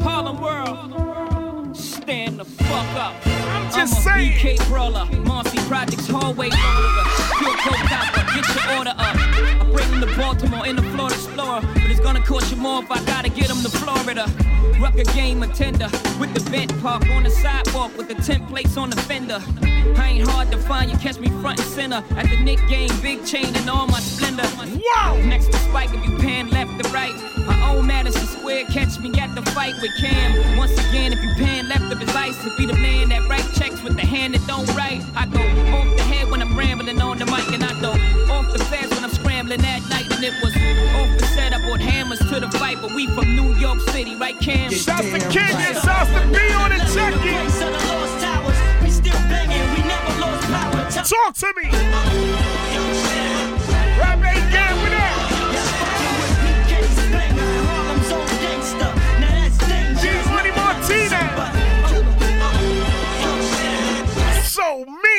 [0.00, 1.09] Harlem World.
[2.10, 3.14] Stand the fuck up.
[3.24, 4.32] I'm just a saying.
[4.32, 7.04] BK brawler, Marcy Projects hallway loader,
[7.38, 8.34] pure coke.
[8.34, 9.19] Get your order up.
[9.72, 13.02] Bring to Baltimore in the Florida Explorer, but it's gonna cost you more if I
[13.04, 14.26] gotta get them to Florida.
[14.80, 18.90] Rucker game attender with the vent park on the sidewalk with the tent plates on
[18.90, 19.40] the fender.
[19.96, 22.90] I ain't hard to find, you catch me front and center at the Knick game,
[23.00, 24.46] big chain and all my splendor.
[24.46, 25.22] Whoa!
[25.22, 27.14] Next to Spike, if you pan left to right,
[27.48, 30.56] I own Madison Square, catch me at the fight with Cam.
[30.56, 33.46] Once again, if you pan left of his ice, to be the man that write
[33.54, 35.02] checks with the hand that don't write.
[35.14, 35.40] I go
[35.76, 38.19] off the head when I'm rambling on the mic, and I go off the fast
[39.50, 40.12] when I'm at night.
[40.12, 40.54] And it was
[40.94, 44.16] off the set, I brought hammers to the fight, but we from New York City,
[44.16, 44.70] right, Cam?
[44.70, 47.50] Shouts to Kenya, shouts to B on the check-in.
[51.00, 51.70] Talk to me.
[53.98, 55.16] Rap ain't gang with that.
[60.00, 61.10] G Money Martinez.
[64.52, 65.09] So mean.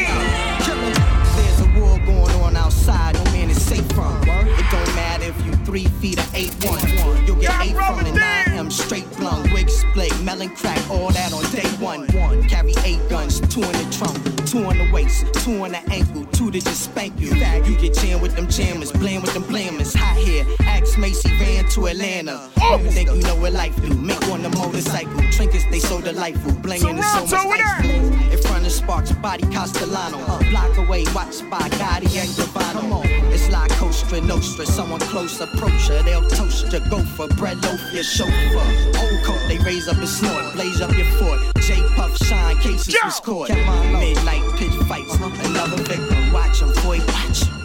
[5.71, 7.25] three feet of eight one.
[7.25, 9.53] You'll get eight from and nine M straight blunt.
[9.53, 12.05] wig split, melon crack, all that on day one.
[12.49, 16.20] Carry eight guns, two in the trunk, two on the waist, two on the ankle.
[16.41, 17.27] Two to just spank you.
[17.27, 19.95] You get jammed with them jammers, blame with them blamers.
[19.95, 22.49] Hot here, axe Macy ran to Atlanta.
[22.59, 22.79] Oh.
[22.81, 23.93] You think you know what life do?
[23.93, 25.21] Make one a motorcycle.
[25.33, 26.53] Trinkets, they so delightful.
[26.53, 27.85] Blinging is so much ice.
[27.85, 30.17] In front of Sparks, body Castellano.
[30.49, 33.03] Block away, watched by Gotti and Gravano.
[33.31, 34.65] It's like Costa Nostra.
[34.65, 37.27] Someone close approach her, they'll toast your gopher.
[37.35, 38.65] Bread loaf, your chauffeur.
[38.97, 40.53] Old coat, they raise up and snort.
[40.53, 41.39] Blaze up your fort.
[41.61, 43.49] J Puff shine, cases was caught.
[43.49, 45.13] Midnight pitch fights.
[45.45, 46.30] Another victim.
[46.33, 47.55] Watch him, boy, watch him.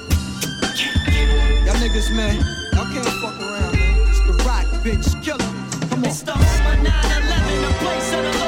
[1.65, 2.37] Y'all niggas, man,
[2.73, 4.09] y'all can't fuck around, man.
[4.09, 5.39] It's the rock, bitch, killer.
[5.89, 6.05] Come on.
[6.07, 8.46] It's the home of 9-11, a place of the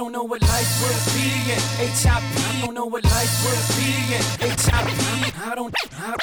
[0.00, 2.08] don't know what life would be in HIP.
[2.08, 4.56] I don't know what life would be in HIP.
[4.72, 6.16] I don't, I,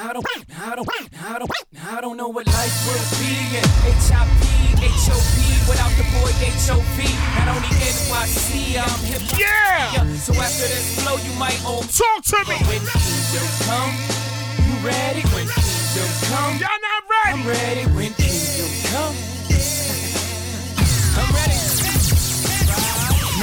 [0.00, 0.24] I don't,
[0.56, 0.88] I don't,
[1.20, 1.52] I don't,
[1.92, 4.32] I don't know what life would be in HIP.
[4.80, 6.96] HOP without the boy HOV.
[7.36, 9.20] Not only NYC, I'm hip.
[9.36, 10.08] Yeah.
[10.16, 11.84] So after this flow, you might own.
[11.84, 12.56] Talk to me.
[12.64, 13.92] When kingdom come,
[14.64, 15.20] you ready?
[15.36, 17.36] When kingdom come, y'all not ready.
[17.36, 17.84] I'm ready.
[17.92, 19.12] When kingdom come,
[21.20, 21.77] I'm ready.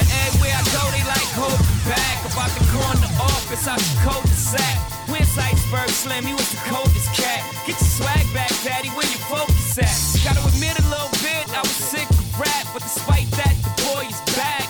[0.07, 2.17] Now everywhere I go, they like hold back.
[2.25, 4.77] About to corner office, I should code the sack.
[5.09, 6.25] Where's Iceberg Slim?
[6.25, 7.45] He was the coldest cat.
[7.65, 8.89] Get your swag back, daddy.
[8.89, 9.93] Where your focus at?
[10.25, 14.05] Gotta admit a little bit, I was sick of rap, but despite that, the boy
[14.09, 14.67] is back.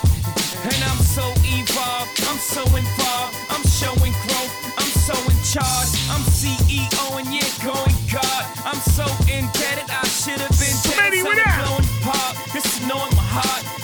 [0.66, 6.26] And I'm so evolved, I'm so involved, I'm showing growth, I'm so in charge, I'm
[6.26, 7.26] CEO and
[7.66, 8.44] going God.
[8.66, 11.14] I'm so indebted, I should have been dead.
[11.14, 11.66] Smitty, so up?
[11.66, 12.38] blowing apart.
[12.54, 13.75] This is knowing my heart.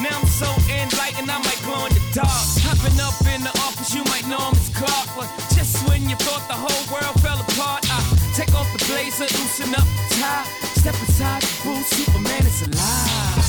[9.22, 10.44] The loosen up the tie,
[10.82, 13.46] step inside the booth, Superman is alive.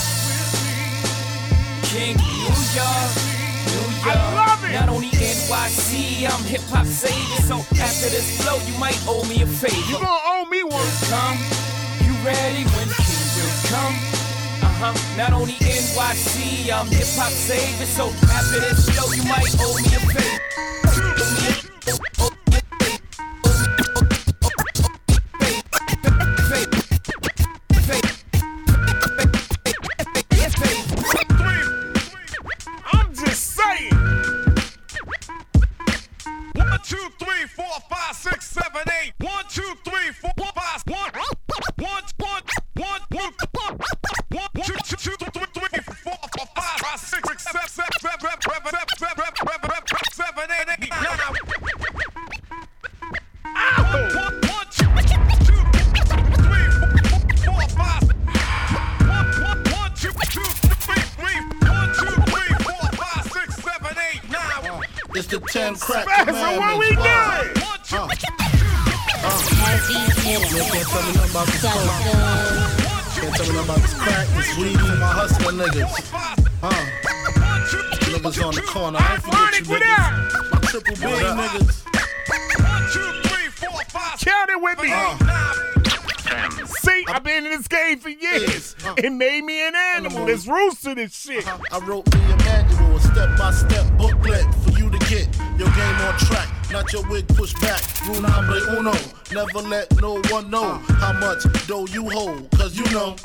[1.88, 3.12] King New York,
[3.72, 4.12] New York.
[4.12, 4.72] I love it.
[4.76, 7.40] Not only NYC, I'm hip hop savior.
[7.48, 9.80] So after this flow, you might owe me a favor.
[9.88, 10.92] You gonna owe me one.
[11.08, 11.40] Come,
[12.04, 13.96] you ready when kingdom come?
[14.60, 15.16] Uh huh.
[15.16, 17.86] Not only NYC, I'm hip hop savior.
[17.86, 20.91] So after this flow, you might owe me a favor.
[91.72, 96.18] I wrote me a manual, a step-by-step booklet for you to get your game on
[96.18, 96.46] track.
[96.70, 97.80] Not your wig pushed back.
[98.06, 98.92] Rule number uno.
[99.32, 102.50] Never let no one know how much dough you hold.
[102.50, 103.16] Cause you know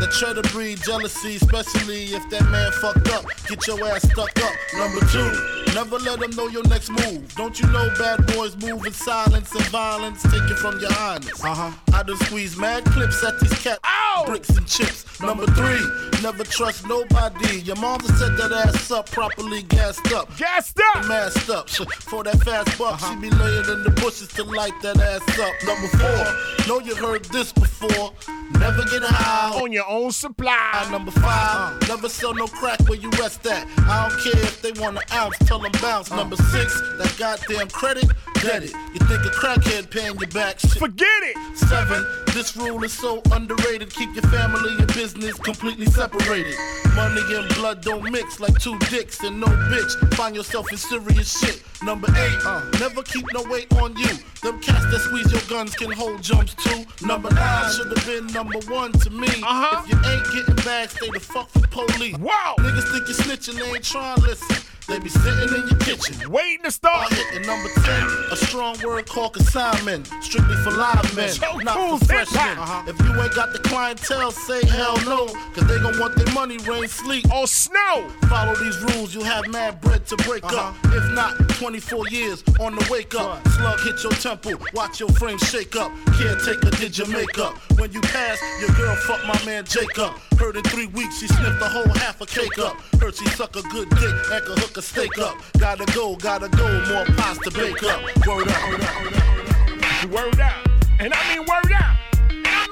[0.00, 3.26] that try to breed jealousy, especially if that man fucked up.
[3.46, 4.54] Get your ass stuck up.
[4.78, 7.34] Number two, never let them know your next move.
[7.34, 10.22] Don't you know bad boys move in silence and violence?
[10.22, 11.44] Take it from your highness.
[11.44, 11.70] Uh-huh.
[11.92, 14.24] I done squeeze mad clips at these cat Ow!
[14.26, 15.20] bricks and chips.
[15.20, 17.60] Number three, never trust nobody.
[17.60, 20.36] Your mama set that ass up properly gassed up.
[20.36, 21.06] Gassed up!
[21.06, 21.68] Masked up.
[22.10, 25.54] For that fast buck, she be laying in the bushes to light that ass up.
[25.66, 28.12] Number four, know you heard this before.
[28.58, 30.86] Never get high on your own supply.
[30.90, 33.66] Number five, never sell no crack where you rest at.
[33.88, 36.10] I don't care if they want an ounce, tell them bounce.
[36.10, 38.06] Number six, that goddamn credit,
[38.42, 38.72] get it.
[38.92, 40.58] You think a crackhead paying you back?
[40.58, 40.72] Shit.
[40.72, 41.36] Forget it.
[41.56, 43.90] Seven, This rule is so underrated.
[43.90, 46.54] Keep your family and business completely separated.
[46.94, 50.14] Money and blood don't mix like two dicks and no bitch.
[50.14, 51.62] Find yourself in serious shit.
[51.82, 54.08] Number eight, uh, never keep no weight on you.
[54.42, 56.84] Them cats that squeeze your guns can hold jumps too.
[57.04, 59.28] Number nine should have been number one to me.
[59.28, 59.82] Uh-huh.
[59.84, 62.16] If you ain't getting bags, stay the fuck for police.
[62.18, 62.54] Wow.
[62.58, 64.56] Niggas think you're snitching, they ain't trying to listen.
[64.90, 66.30] They be sitting in your kitchen.
[66.32, 67.12] Waiting to start.
[67.12, 68.08] hitting number 10.
[68.32, 70.08] A strong word called consignment.
[70.20, 71.32] Strictly for live men.
[71.32, 72.56] Joe not Cool's for freshmen.
[72.56, 72.68] hop.
[72.68, 72.90] Uh-huh.
[72.90, 75.26] If you ain't got the clientele, say hell no.
[75.54, 77.26] Cause they gon' want their money, rain, sleep.
[77.26, 78.08] Or oh, snow.
[78.28, 80.52] Follow these rules, you'll have mad bread to break up.
[80.52, 80.96] Uh-huh.
[80.96, 83.46] If not, 24 years on the wake up.
[83.48, 85.92] Slug hit your temple, watch your frame shake up.
[86.18, 87.56] Caretaker did your makeup.
[87.78, 90.12] When you pass, your girl fucked my man Jacob.
[90.38, 92.80] Heard in three weeks she sniffed a whole half a cake up.
[93.00, 95.36] Heard she suck a good dick and could hook a steak up.
[95.58, 98.02] Gotta go, gotta go, more pies to bake up.
[98.26, 100.10] Word up, word up, word up.
[100.10, 100.66] Word out.
[100.98, 101.99] And I mean word out.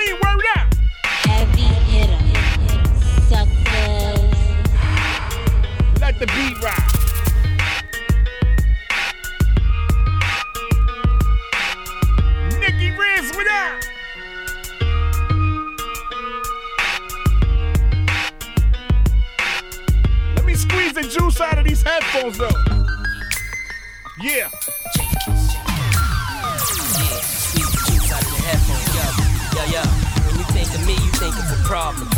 [0.08, 0.72] And mean word out.
[1.04, 2.18] Heavy hitter.
[3.28, 4.36] Suckers.
[6.00, 6.92] Let the beat ride.
[12.60, 13.82] Nikki Riz, what up?
[20.36, 22.50] Let me squeeze the juice out of these headphones though.
[24.20, 24.48] Yeah.
[29.58, 29.97] Squeeze the
[30.74, 32.08] of me, you think of a problem.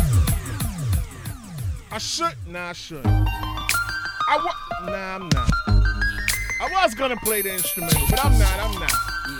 [1.91, 2.33] I should.
[2.47, 3.05] Nah, I should.
[3.05, 5.49] I wa- Nah, I'm not.
[5.67, 8.59] I was gonna play the instrumental, but I'm not.
[8.59, 8.91] I'm not.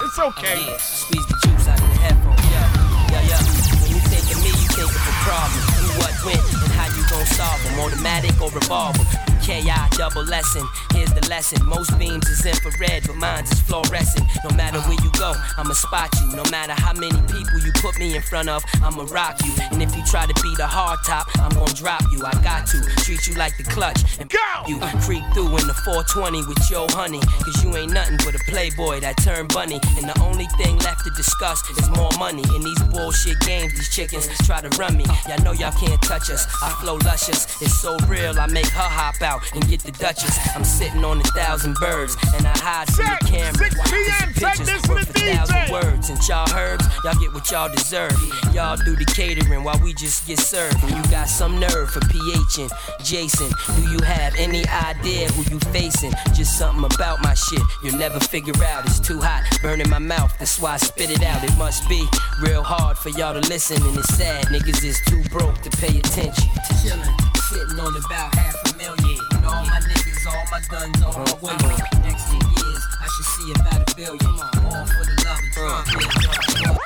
[0.03, 0.59] It's okay.
[0.65, 3.41] Yeah, squeeze the juice out of the headphones, yeah, yeah, yeah.
[3.81, 5.61] When you think of me, you think of a problem.
[5.77, 7.79] Who, what, when, and how you gon' solve them.
[7.79, 9.05] Automatic or revolver.
[9.41, 10.67] KI double lesson.
[10.93, 11.65] Here's the lesson.
[11.65, 14.25] Most beams is infrared, but mine's is fluorescent.
[14.43, 16.35] No matter where you go, I'ma spot you.
[16.35, 19.53] No matter how many people you put me in front of, I'ma rock you.
[19.71, 22.23] And if you try to be the hard top, I'm gonna drop you.
[22.25, 24.37] I got to treat you like the clutch and go.
[24.67, 27.19] You creep through in the 420 with your honey.
[27.19, 29.79] Cause you ain't nothing but a playboy that turned bunny.
[29.97, 32.43] And the only thing left to discuss is more money.
[32.55, 35.05] In these bullshit games, these chickens try to run me.
[35.27, 36.45] Y'all know y'all can't touch us.
[36.61, 37.61] I flow luscious.
[37.61, 40.37] It's so real, I make her hop out and get the Duchess.
[40.55, 43.53] I'm sitting on a thousand birds and I hide from the camera.
[43.53, 44.33] 6 Cause p.m.
[44.33, 45.71] Take pictures this to the a thousand DJ.
[45.71, 46.09] words.
[46.09, 48.17] And y'all herbs, y'all get what y'all deserve.
[48.53, 50.81] Y'all do the catering while we just get served.
[50.83, 52.71] And you got some nerve for PH and
[53.03, 53.49] Jason.
[53.75, 56.11] Do you have any idea who you facing?
[56.33, 58.85] Just something about my shit you'll never figure out.
[58.85, 60.30] It's too hot, burning my mouth.
[60.39, 61.43] That's why I spit it out.
[61.43, 62.05] It must be
[62.41, 63.81] real hard for y'all to listen.
[63.81, 66.49] And it's sad, niggas is too broke to pay attention.
[66.81, 69.19] Chillin', sitting on about half a million.
[69.33, 71.77] And all my niggas, all my guns, all my women.
[72.03, 74.33] Next 10 years, I should see about a billion.
[74.65, 76.81] All for the love of drug,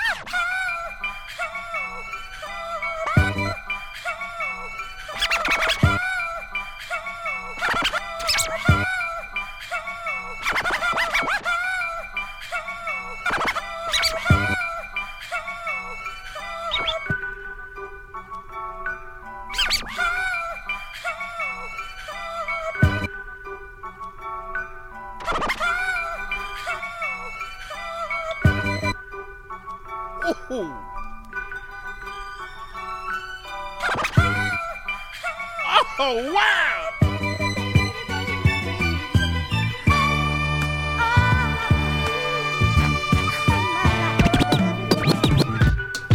[36.16, 36.92] Wow!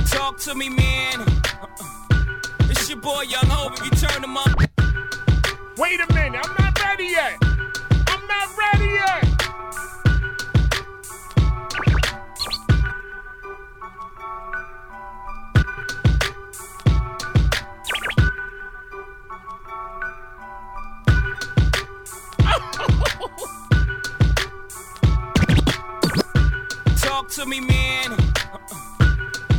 [0.06, 1.26] Talk to me, man.
[2.70, 3.74] It's your boy Young Hope.
[3.74, 4.48] If you turn them up.
[5.76, 6.19] Wait a minute,
[27.30, 28.16] Talk to me, man.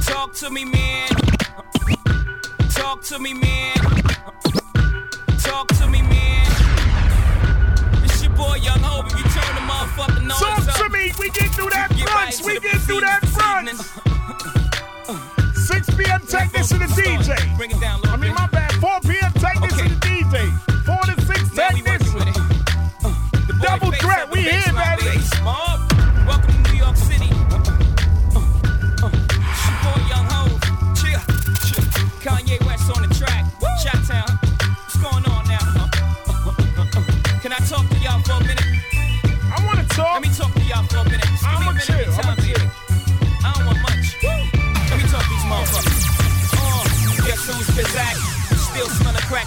[0.02, 1.08] Talk to me, man.
[2.70, 3.76] Talk to me, man.
[5.40, 6.48] Talk to me, man.
[8.04, 9.06] It's your boy Young Hope.
[9.06, 10.76] If you turn the motherfucking noise Talk up.
[10.84, 11.14] to me.
[11.18, 12.40] We get through that Get right brunch.
[12.42, 13.80] to We get through that brunch.
[15.56, 16.20] 6 p.m.
[16.20, 16.28] To
[16.78, 17.58] the DJ.
[17.58, 18.18] Bring it down, I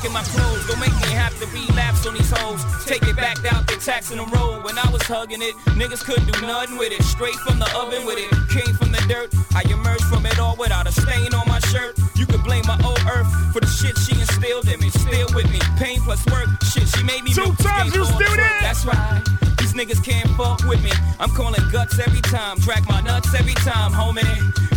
[0.04, 2.60] Checking my clothes, don't make me have to relapse on these hoes.
[2.84, 4.62] Take it back out, they taxing the road.
[4.62, 7.02] When I was hugging it, niggas couldn't do nothing with it.
[7.04, 9.32] Straight from the oven with it, came from the dirt.
[9.54, 11.96] I emerged from it all without a stain on my shirt.
[12.16, 14.90] You could blame my old earth for the shit she instilled in me.
[14.90, 16.52] Still with me, pain plus work.
[16.64, 18.60] Shit, she made me Two times you still there?
[18.60, 19.33] That's right.
[19.74, 20.92] Niggas can't fuck with me.
[21.18, 24.22] I'm calling guts every time, drag my nuts every time, homie.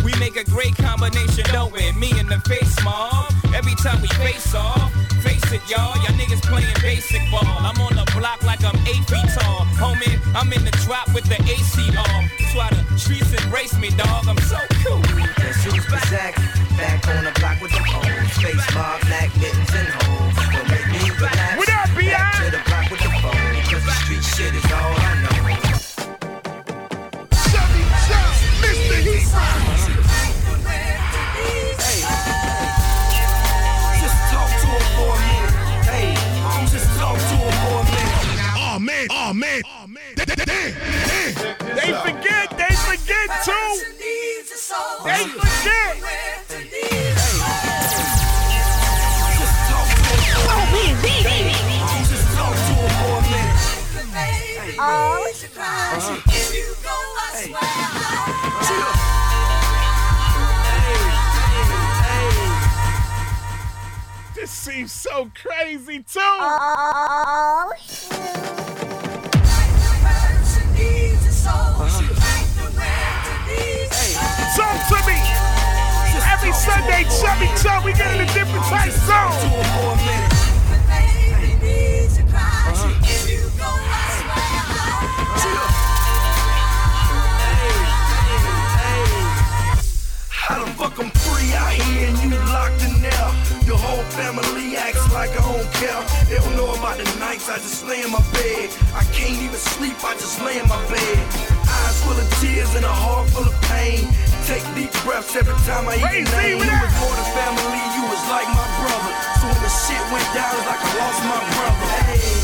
[0.02, 1.92] We make a great combination, don't we?
[1.92, 3.32] Me and the face mob.
[3.54, 4.92] Every time we face off,
[5.22, 5.94] face it, y'all.
[6.02, 7.46] Y'all niggas playing basic ball.
[7.46, 10.18] I'm on the block like I'm eight feet tall, homie.
[10.34, 12.26] I'm in the drop with the AC on.
[12.40, 14.26] That's why the streets embrace me, dog.
[14.26, 15.00] I'm so cool.
[15.38, 16.34] Guess who's back?
[16.74, 18.34] Back on the block with the phones.
[18.42, 20.34] Face bar, black mittens and hoes.
[20.50, 21.57] Don't make me relax.
[41.88, 43.68] They forget, they forget too.
[45.06, 45.96] They forget.
[50.50, 51.56] Oh man, baby.
[52.04, 53.56] Just talk to him for a minute.
[54.12, 54.76] Hey.
[64.34, 66.20] This seems so crazy too.
[66.20, 67.72] oh,
[77.20, 80.27] Chubby Chub, we get in a different type zone.
[90.48, 93.28] How the fuck I'm free out here and you locked in there?
[93.68, 96.00] Your whole family acts like I don't care.
[96.24, 98.72] They don't know about the nights I just lay in my bed.
[98.96, 101.20] I can't even sleep, I just lay in my bed.
[101.68, 104.08] Eyes full of tears and a heart full of pain.
[104.48, 106.64] Take deep breaths every time I eat your name.
[106.64, 109.12] You was more than family, you was like my brother.
[109.44, 111.88] So when the shit went down, it's like I lost my brother.
[112.08, 112.37] Hey.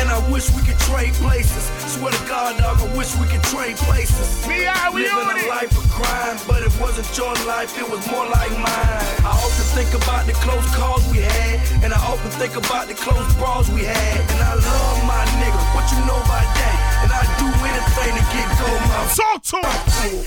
[0.00, 1.64] And I wish we could trade places.
[1.92, 4.44] Swear to God, dog, I wish we could trade places.
[4.46, 5.48] We are, we Living on a it.
[5.48, 9.06] life of crime, but it wasn't your life, it was more like mine.
[9.24, 12.94] I often think about the close calls we had, and I often think about the
[12.94, 14.20] close brawls we had.
[14.34, 16.76] And I love my nigga, what you know about that?
[17.06, 20.24] And I do anything to get gold, my Talk to him.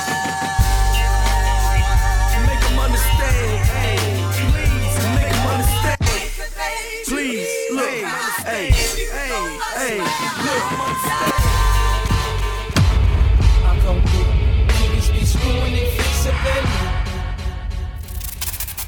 [0.00, 0.49] Make
[13.62, 14.24] I come through.
[14.66, 16.34] Niggas be screwing and fix up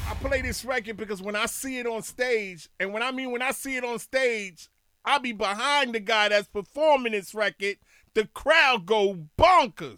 [0.09, 3.31] I play this record because when I see it on stage, and when I mean
[3.31, 4.69] when I see it on stage,
[5.05, 7.75] I'll be behind the guy that's performing this record.
[8.13, 9.97] The crowd go bonkers.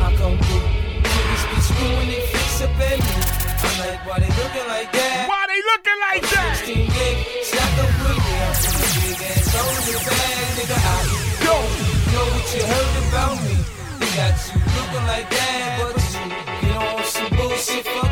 [0.00, 0.60] I come through.
[1.02, 2.70] Niggas be screwing and fix up
[3.60, 5.28] I'm like, why they looking like that?
[5.28, 7.97] Why they looking like that?
[9.58, 9.98] On
[11.44, 11.70] don't
[12.12, 13.56] know what you heard about me.
[14.14, 15.98] Got you looking like that, but
[16.62, 18.07] you, know, on some bullshit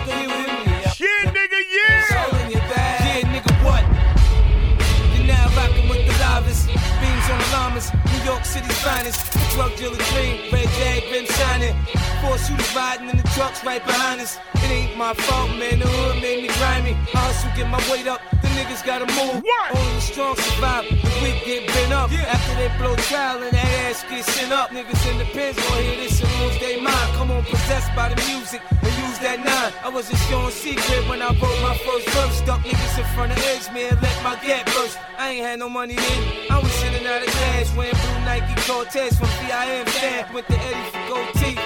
[8.26, 9.22] York City's finest.
[9.54, 11.74] Drug dealer dream, red jag, been shining.
[12.20, 14.36] Four shooters riding in the trucks right behind us.
[14.54, 15.78] It ain't my fault, man.
[15.78, 16.98] The hood made me grimy.
[17.14, 18.20] I hustle, get my weight up.
[18.42, 19.46] The niggas gotta move.
[19.46, 20.84] Only the strong survive.
[20.90, 22.10] The weak get bent up.
[22.10, 24.70] After they blow trial and that ass get sent up.
[24.70, 27.08] Niggas in the pens gon' hear this and lose their mind.
[27.14, 29.72] Come on, possessed by the music and use that nine.
[29.86, 32.36] I wasn't showing secret when I wrote my first verse.
[32.42, 33.94] Stuck niggas in front of edge, man.
[34.02, 34.98] Let my gap burst.
[35.16, 36.22] I ain't had no money then.
[36.50, 36.75] I was
[37.06, 40.34] sitting out of cash wearing blue Nike Cortez from VIM stand.
[40.34, 41.60] Went to Eddie for gold teeth.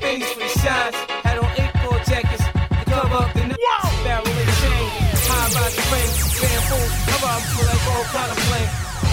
[0.00, 0.96] Pennies for the shots.
[1.24, 2.44] Had on eight four jackets.
[2.44, 4.04] To cover up the niggas.
[4.04, 4.88] Barrel and chain.
[5.28, 6.12] High by the ring.
[6.40, 6.82] Bamboo.
[7.10, 8.70] Cover up for like all kind of flame.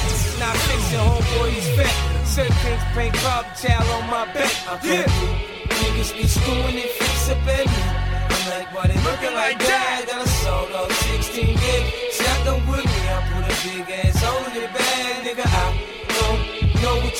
[0.07, 1.49] Is not fiction, homeboy.
[1.51, 1.95] He's fat.
[2.25, 4.53] Sir Kings paint Bob Chow on my back.
[4.83, 5.05] Yeah.
[5.79, 8.09] Niggas be screwing and fix up at me.
[8.29, 10.05] I'm like, why they looking like that?
[10.07, 11.83] Got a sold out 16 gig.
[12.13, 13.01] Shotgun with me.
[13.09, 14.18] I put a big ass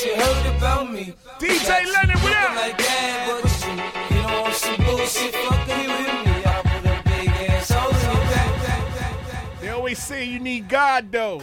[0.06, 1.14] you heard about me.
[1.40, 2.56] DJ Leonard, what up?
[2.56, 3.74] Like that, but you,
[4.16, 6.36] you some bullshit fucking with me.
[6.46, 9.62] I put a big ass hole in the bag.
[9.62, 11.42] They always say you need God though.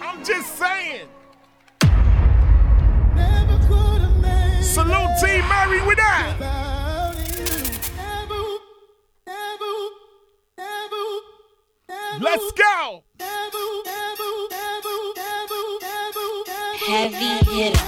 [0.00, 1.08] I'm just saying.
[4.62, 6.36] Salute Team Mary with that.
[12.20, 13.04] Let's go.
[16.88, 17.78] Heavy hitter.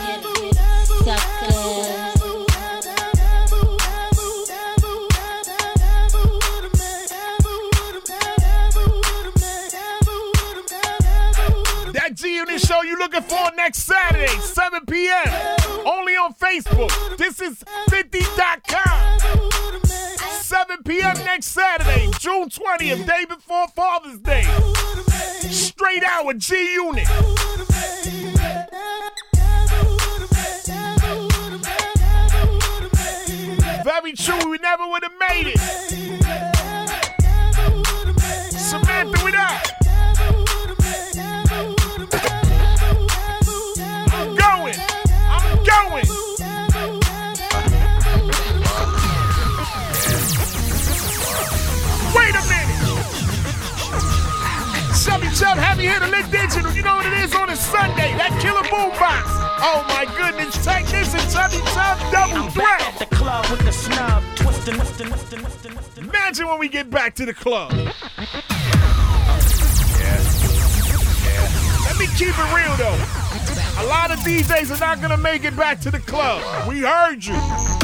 [11.93, 15.57] That G Unit show you looking for next Saturday, 7 p.m.
[15.87, 16.91] Only on Facebook.
[17.17, 19.21] This is 50.com.
[20.43, 21.15] 7 p.m.
[21.25, 24.43] next Saturday, June 20th, day before Father's Day.
[25.49, 27.09] Straight out with G Unit.
[33.85, 35.59] Very true, we never would have made it.
[38.53, 39.71] Samantha with that.
[44.13, 44.75] I'm going.
[45.29, 46.07] I'm going.
[52.15, 52.60] Wait a minute.
[55.41, 56.71] Chubby Chub, heavy hitter, lit digital.
[56.73, 58.13] You know what it is on a Sunday.
[58.19, 59.25] That killer boombox.
[59.63, 60.53] Oh my goodness.
[60.63, 62.83] Take this and Chubby Chub double threat.
[62.83, 66.05] At The club with the snub, twisting, twisting, twisting, twisting, twisting.
[66.05, 67.73] Imagine when we get back to the club.
[67.73, 67.95] Let
[71.99, 73.01] me keep it real though.
[73.81, 76.69] A lot of DJs are not gonna make it back to the club.
[76.69, 77.80] We heard you.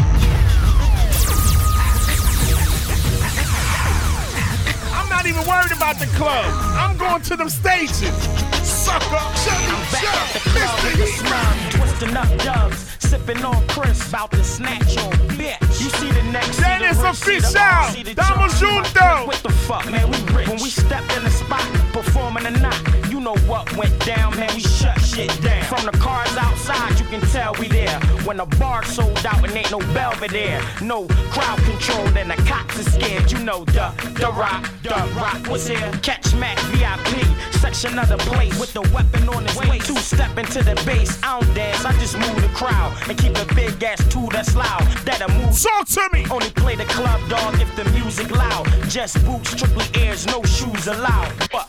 [5.16, 6.44] Not even worried about the club.
[6.76, 8.12] I'm going to them stages.
[8.60, 11.32] Sucker, chubby, Back at the chub, club with Mr.
[11.32, 11.72] Heat.
[11.72, 15.10] twisting up dubs, sipping on Chris, about to snatch your
[15.40, 15.80] bitch.
[15.80, 18.12] You see the next That is official.
[18.14, 19.26] Damos juntos.
[19.26, 20.10] What the fuck, man?
[20.10, 20.48] We rich.
[20.48, 24.48] When we step in the spot, performing or not, you know what went down, man.
[24.54, 25.64] We shut shit down.
[25.64, 27.98] From the cars outside, you can tell we there.
[28.24, 32.78] When the bar sold out and ain't no Belvedere, no crowd control, then the cops
[32.78, 33.32] are scared.
[33.32, 33.90] You know the
[34.22, 35.90] the rock, the rock was here.
[36.02, 39.86] Catch Mac VIP, section of the place with the weapon on his waist.
[39.88, 43.36] Two step into the bass, I don't dance, I just move the crowd and keep
[43.36, 44.82] a big ass tool that's loud.
[45.04, 45.60] That'll move.
[45.60, 46.24] Talk to me.
[46.30, 48.66] Only play the club dog if the music loud.
[48.88, 51.32] Just boots, strictly ears, no shoes allowed.
[51.50, 51.66] But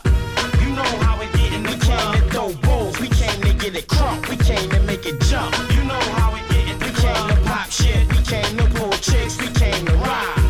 [0.68, 2.14] you know how it get in the club.
[2.14, 5.06] We came to throw balls, we came to get it crunk, we came to make
[5.06, 5.56] it jump.
[5.72, 7.30] You know how it get in the club.
[7.30, 10.44] We came to pop shit, we came to pull chicks, we came to ride.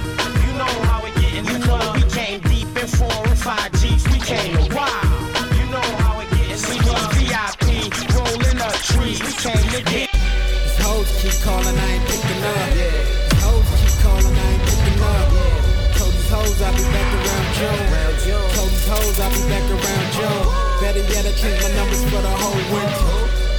[0.45, 1.97] You know how it get in the club.
[1.97, 5.07] We came deep in four and five G's, we came to wild.
[5.55, 7.07] You know how it get in the club.
[7.15, 7.67] VIP,
[8.19, 10.11] rolling up trees, we came to get.
[10.11, 12.67] These hoes keep calling, I ain't picking up.
[12.75, 15.27] These hoes keep calling, I ain't picking up.
[15.95, 17.88] Told these hoes I'll be back around June.
[18.89, 20.49] Told these hoes I'll be back around June.
[20.81, 23.05] Better yet, I changed my numbers for the whole winter.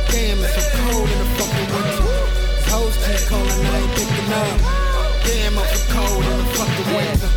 [0.09, 2.01] Damn, it's so cold in the fucking winter.
[2.57, 4.57] These hoes keep calling, I ain't picking up.
[5.21, 7.29] Damn, I'm so cold in the fucking winter.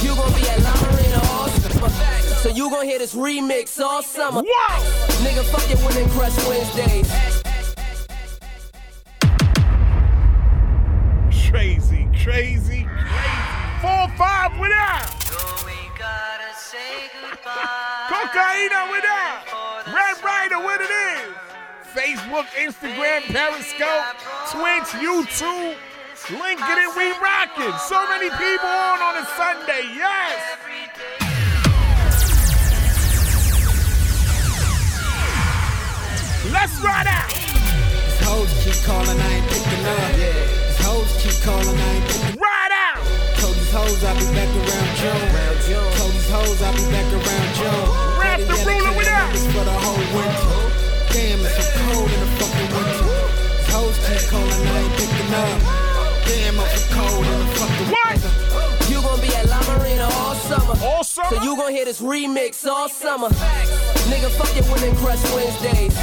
[0.00, 1.90] You gon' be at La Marina all summer.
[2.40, 4.40] So you gon' hear this remix all summer.
[4.40, 4.78] Wow.
[5.20, 7.10] Nigga, fuck your Women Crush Wednesdays.
[11.50, 12.88] Crazy, crazy, crazy.
[13.82, 14.72] Four five with
[18.24, 19.84] Cocaina with that.
[19.92, 21.28] Red Rider, what it is.
[21.92, 24.16] Facebook, Instagram, Periscope,
[24.48, 25.76] Twitch, YouTube.
[26.32, 27.76] LinkedIn, we rockin'.
[27.84, 29.84] So many people on on a Sunday.
[29.92, 30.40] Yes.
[36.48, 37.28] Let's ride out.
[37.28, 40.16] These hoes keep calling, I ain't picking up.
[40.16, 42.40] These hoes keep calling, I ain't picking up.
[42.40, 43.04] Ride out.
[43.36, 45.92] Told these hoes I'll be back around June.
[46.00, 47.53] Told these hoes I'll be back around
[49.34, 49.64] ruler changed with my that.
[49.64, 50.54] numbers for the whole winter.
[51.12, 53.06] Damn, it's so cold in the fucking winter.
[53.54, 55.58] These hoes keep calling, I ain't picking up.
[56.24, 58.12] Damn, I'm so cold in the fucking What?
[58.14, 58.32] winter.
[58.90, 60.74] You gon' be at La Marina all summer.
[60.84, 61.36] All summer?
[61.36, 63.28] So you gon' hear this remix all summer.
[64.10, 65.96] Nigga, fuck your Women Crush Wednesdays.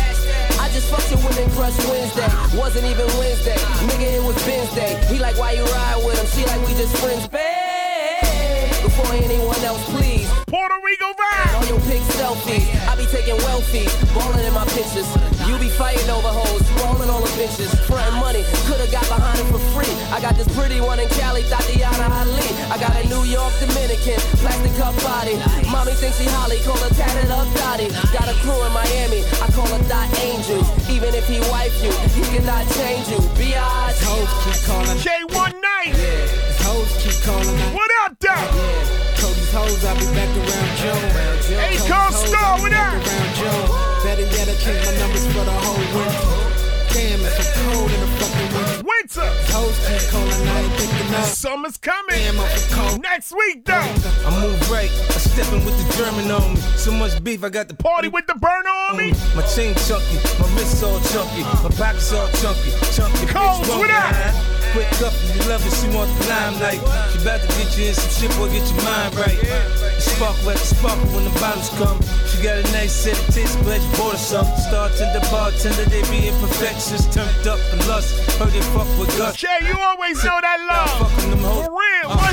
[0.59, 2.27] I just fucked your Women Crush Wednesday.
[2.57, 3.55] Wasn't even Wednesday.
[3.85, 4.97] Nigga, it was Wednesday.
[5.11, 6.25] He like, why you ride with him?
[6.33, 8.83] She like, we just friends, babe.
[8.83, 10.30] Before anyone else, please.
[10.51, 11.69] Puerto Rico On vibe.
[11.71, 15.07] your pic selfies, I be taking selfies, ballin' in my pictures.
[15.47, 18.43] You be fighting over hoes, rolling all the bitches, frontin' money.
[18.67, 19.87] Coulda got behind it for free.
[20.11, 22.43] I got this pretty one in Cali, Tatiana Ali.
[22.67, 25.39] I got a New York Dominican, plastic cup body.
[25.71, 27.87] Mommy thinks she Holly, call her tatted up Dottie.
[28.11, 30.59] Got a crew in Miami, I call her Dot Angel.
[30.91, 33.23] Even if he wife you, he cannot change you.
[33.39, 34.03] These Biatch.
[34.03, 35.95] hoes keep calling, K1 night.
[35.95, 38.91] these hoes keep calling, I What up, though?
[38.99, 39.10] Told
[39.51, 41.59] hoes I'll be back around June.
[41.59, 42.95] Hey, come star with that.
[42.95, 43.67] around June.
[44.03, 46.61] Better yet, I change my numbers for the whole winter.
[46.91, 48.83] Damn, it's so cold in the fucking winter.
[48.83, 49.27] Winter.
[49.51, 51.25] Toes keep calling, I ain't picking up.
[51.25, 52.15] Summer's coming.
[52.15, 53.01] Damn, I'm cold.
[53.01, 53.87] Next week, though.
[54.25, 54.91] I move right.
[54.91, 56.61] I stepping with the German on me.
[56.75, 59.11] So much beef, I got the party with the burner on me.
[59.11, 63.25] Mm, my chain chunky, my wrists all chunky, my pockets all chunky, chunky.
[63.27, 64.60] Coles, what up?
[64.71, 66.79] Quick up, you love it, she want the limelight.
[67.11, 69.35] She about to get you in some shit, boy, get your mind right.
[69.35, 71.99] The sparkle at the sparkle when the bottles come.
[72.31, 74.47] She got a nice set of tits, glad you bought her some.
[74.63, 77.03] Startender, bartender, they be imperfections.
[77.11, 79.43] Turned up for lust, heard they fuck with guts.
[79.43, 81.03] Yeah, you always know that love.
[81.03, 81.67] Fucking them hoes.
[81.67, 82.31] For real, uh,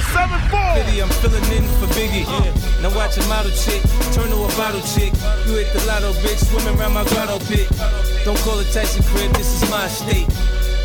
[0.55, 0.63] 174.
[0.79, 2.23] Biddy, I'm filling in for Biggie.
[2.23, 2.87] Yeah.
[2.87, 3.83] Now watch a model chick,
[4.15, 5.11] turn to a bottle chick.
[5.43, 7.67] You hit the lotto, bitch, swimming around my grotto pit.
[8.23, 10.31] Don't call it Tyson crib, this is my state.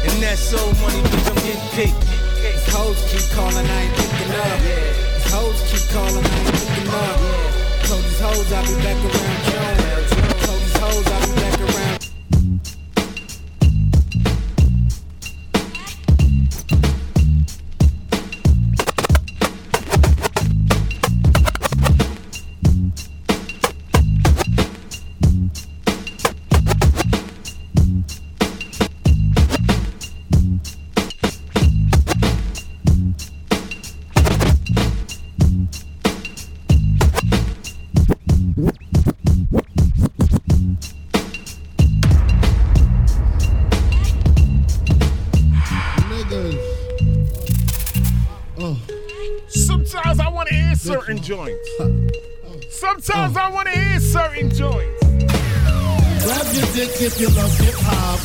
[0.06, 1.96] And that's so money, bitch, I'm getting paid.
[2.44, 4.60] These hoes keep calling, I ain't picking up.
[4.60, 7.54] These hoes keep calling, I ain't picking up.
[7.88, 9.73] Told these hoes I'll be back around June.
[51.24, 51.70] Joints.
[52.68, 55.04] Sometimes I want to hear certain joints.
[55.06, 58.20] Grab your dick if you love hip hop.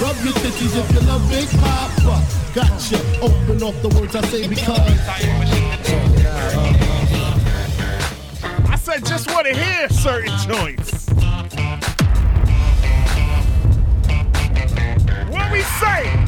[0.00, 2.22] Rub your titties if you love Big Poppa.
[2.54, 2.98] Gotcha.
[3.20, 4.78] Open off the words I say because.
[8.70, 11.08] I said just want to hear certain joints.
[15.28, 16.27] What we say?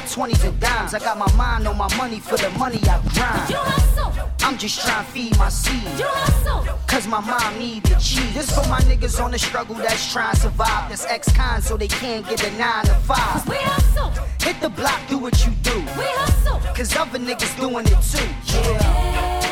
[0.00, 0.92] Got 20s and dimes.
[0.94, 3.48] I got my mind on my money for the money I grind.
[3.48, 4.12] You hustle.
[4.40, 5.82] I'm just trying to feed my seed.
[5.98, 6.78] You hustle.
[6.86, 8.34] Cause my mom need the cheese.
[8.34, 10.90] This for my niggas on the struggle that's trying to survive.
[10.90, 13.48] That's ex-con so they can't get a 9 to 5.
[13.48, 14.10] We hustle.
[14.42, 15.76] Hit the block, do what you do.
[15.76, 16.60] We hustle.
[16.74, 18.28] Cause other niggas doing it too.
[18.52, 19.42] Yeah.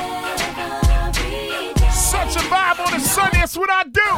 [1.90, 4.10] Such a vibe on a Sunday, that's what I do.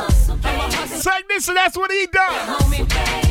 [1.03, 3.26] Take this and that's what he does.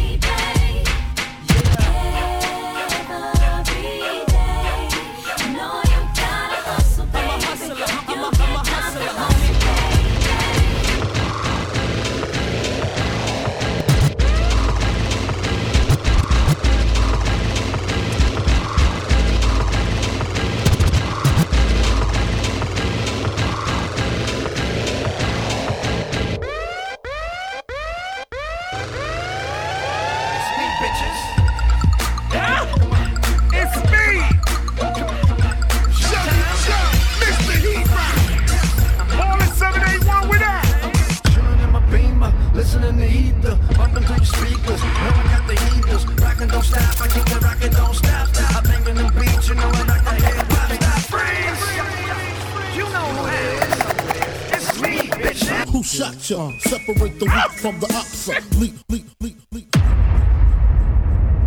[55.95, 56.51] Shot ya?
[56.59, 58.27] Separate the weak from the ops.
[58.27, 59.71] Uh, leap, leap, leap, leap.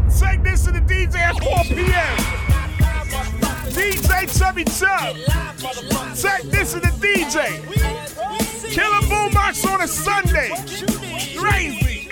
[0.08, 2.16] Take this to the DJ at 4 p.m.
[3.76, 5.16] DJ Chubby Chub.
[6.16, 7.60] Take this to the DJ.
[8.72, 10.48] Killer Boombox on a Sunday.
[11.36, 12.08] Crazy.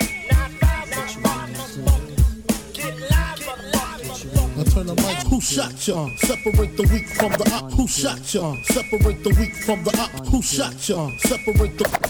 [4.57, 5.19] Now turn the mic.
[5.29, 6.09] Who shot ya?
[6.19, 7.73] Separate the weak from the op.
[7.73, 8.57] Who shot ya?
[8.65, 10.27] Separate the weak from the op.
[10.27, 11.11] Who shot ya?
[11.19, 12.06] Separate the.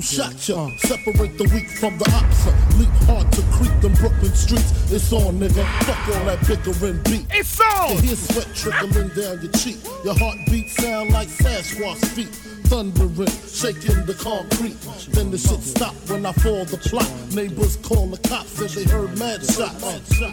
[0.00, 0.70] Who shot ya?
[0.78, 2.46] Separate the weak from the ops.
[2.78, 4.90] Leap hard to creep them Brooklyn streets.
[4.90, 5.62] It's on, nigga.
[5.84, 7.26] Fuck all that bickering beat.
[7.30, 7.96] It's on.
[7.96, 9.76] You hear sweat trickling down your cheek.
[10.02, 12.34] Your heartbeat sound like Sasquatch feet.
[12.70, 14.78] Thundering, shaking the concrete.
[15.12, 17.10] Then the shit stop when I fall the plot.
[17.34, 19.82] Neighbors call the cops, said they heard mad shots.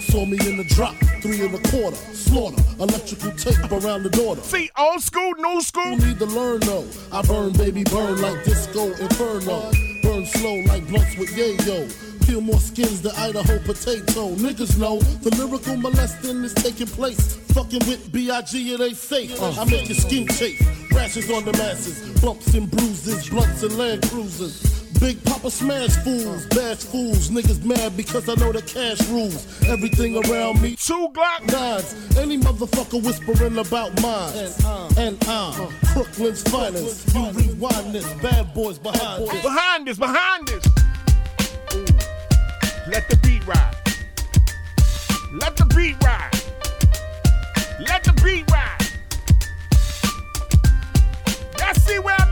[0.06, 1.98] Saw me in the drop, three and a quarter.
[2.14, 4.42] Slaughter, electrical tape around the daughter.
[4.42, 5.98] See, old school, new school.
[5.98, 6.86] You need to learn though.
[7.12, 9.57] I burn, baby, burn like disco inferno.
[10.04, 11.88] Burn slow like blunts with yayo.
[12.26, 14.30] Peel more skins than Idaho potato.
[14.36, 17.36] Niggas know the lyrical molesting is taking place.
[17.54, 18.74] Fucking with B.I.G.
[18.74, 19.42] it ain't safe.
[19.42, 20.62] I make your skin chafe.
[20.92, 22.20] Rashes on the masses.
[22.22, 23.30] Bumps and bruises.
[23.30, 24.77] Blunts and land cruisers.
[25.00, 29.46] Big Poppa smash fools, bash fools, niggas mad because I know the cash rules.
[29.68, 32.18] Everything around me, two Glock nines.
[32.18, 34.34] Any motherfucker whispering about mine,
[34.98, 37.14] and I'm Brooklyn's finest.
[37.14, 39.42] You rewind this, bad boys behind this.
[39.42, 40.66] Behind this, behind this.
[42.88, 43.76] Let the beat ride.
[45.34, 46.32] Let the beat ride.
[47.88, 48.78] Let the beat ride.
[51.60, 52.27] Y'all see where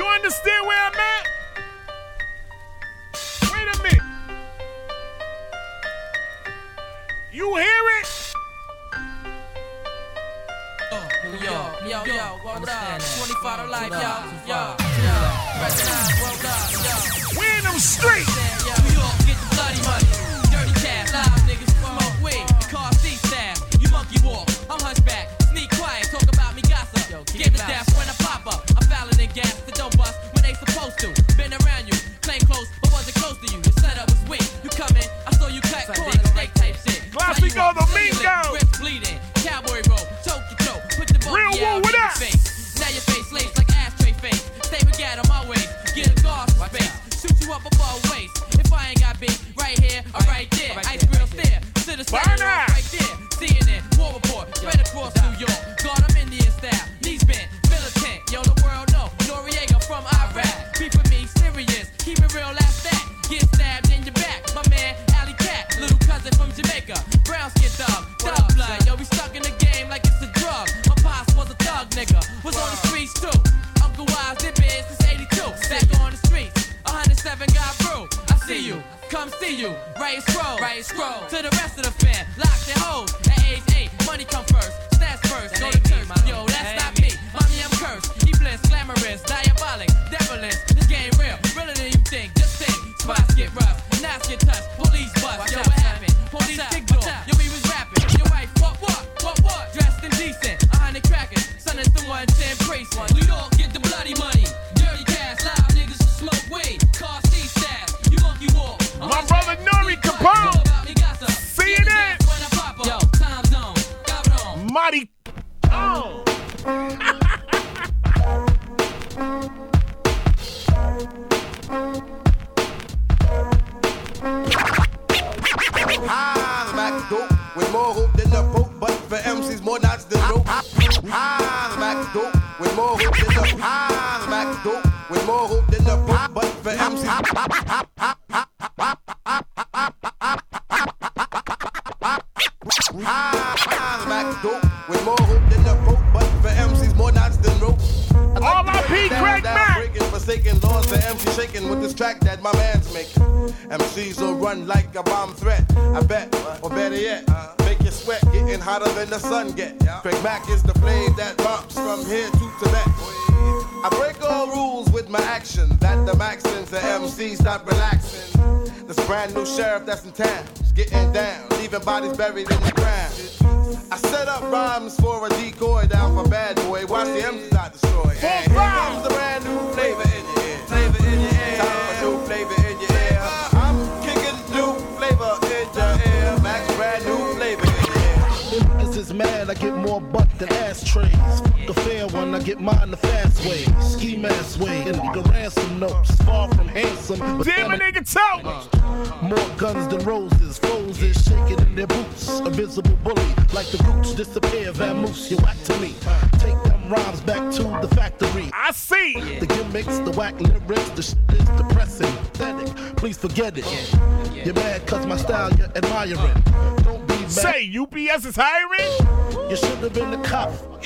[0.00, 1.26] You understand where I'm at?
[3.52, 4.00] Wait a minute.
[7.30, 8.08] You hear it?
[11.44, 11.52] Yo,
[11.86, 13.02] yo, yo, what up?
[13.02, 13.98] 25 to life, yo,
[14.48, 14.74] yo,
[15.04, 15.16] yo.
[15.60, 16.96] Recognize, what up, yo.
[17.38, 18.34] We in them streets.
[18.64, 20.19] New York, get the bloody money.
[31.00, 31.08] To.
[31.36, 33.62] Been around you, claim close, but wasn't close to you.
[33.64, 34.44] Your setup was weak.
[34.62, 37.10] You come in, I saw you cut corners, steak type shit.
[37.12, 38.59] Classic Now you the walk, Mingo.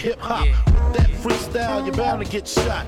[0.05, 0.45] Hip hop.
[0.45, 2.87] With that freestyle, you're bound to get shot.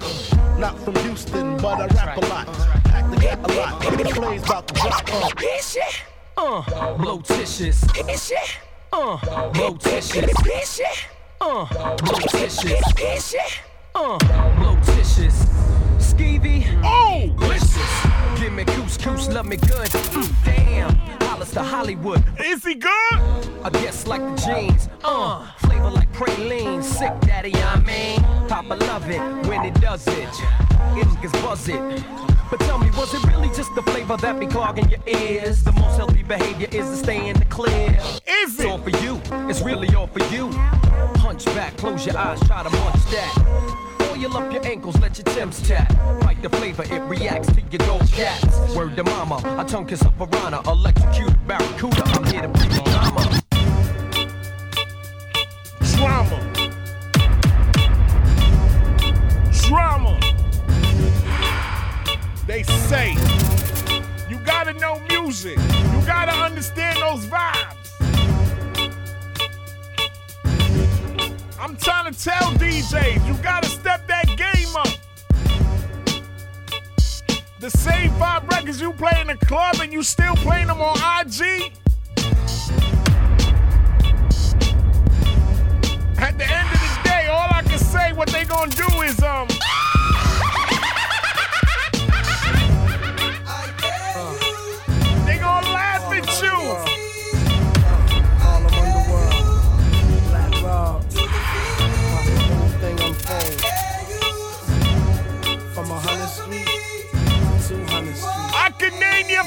[0.58, 2.46] Not from Houston, but I rap a lot.
[2.84, 3.80] Pack the gap a lot.
[3.80, 5.08] Plays about to drop.
[6.36, 6.58] Uh.
[6.58, 7.82] Uh, blotitious.
[8.92, 10.34] Uh, blotitious.
[11.40, 13.58] Uh, blotitious.
[13.94, 14.18] Uh,
[14.58, 15.46] blotitious.
[15.98, 16.66] Skeevy.
[16.84, 17.34] Oh!
[17.38, 18.15] Delicious.
[18.46, 19.88] Give me couscous, love me good.
[19.88, 20.94] Mm, damn.
[21.22, 22.22] Hollis to Hollywood.
[22.38, 23.18] Is he good?
[23.64, 24.88] I guess like the jeans.
[25.02, 26.80] Uh, flavor like praline.
[26.80, 28.20] Sick daddy, I mean.
[28.46, 29.18] Papa love it
[29.48, 30.28] when it does it.
[30.94, 32.04] It gets buzz it.
[32.48, 35.64] But tell me, was it really just the flavor that be clogging your ears?
[35.64, 37.98] The most healthy behavior is to stay in the clear.
[38.28, 38.62] Is it?
[38.62, 39.20] It's all for you.
[39.50, 40.52] It's really all for you.
[41.18, 43.85] Hunch back, close your eyes, try to munch that.
[44.18, 45.90] Oil up your ankles, let your Tim's tap.
[46.40, 48.74] The flavor, it reacts to your cats.
[48.74, 50.62] Word to mama, I tongue kiss a piranha,
[51.46, 52.02] barracuda.
[52.06, 52.48] I'm here to
[52.84, 53.42] drama.
[55.96, 56.38] Drama.
[59.66, 60.20] Drama.
[62.46, 63.16] They say
[64.30, 65.58] you gotta know music.
[65.58, 67.86] You gotta understand those vibes.
[71.58, 74.05] I'm trying to tell DJs, you gotta step
[74.36, 74.88] that game up.
[77.58, 80.96] The same five records you play in the club and you still playing them on
[80.96, 81.72] IG.
[86.18, 89.22] At the end of the day, all I can say what they gonna do is
[89.22, 89.48] um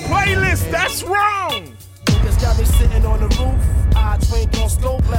[0.09, 0.71] playlist.
[0.71, 1.75] That's wrong.
[2.05, 3.95] Niggas got me sitting on the roof.
[3.95, 4.17] I
[4.55, 4.69] on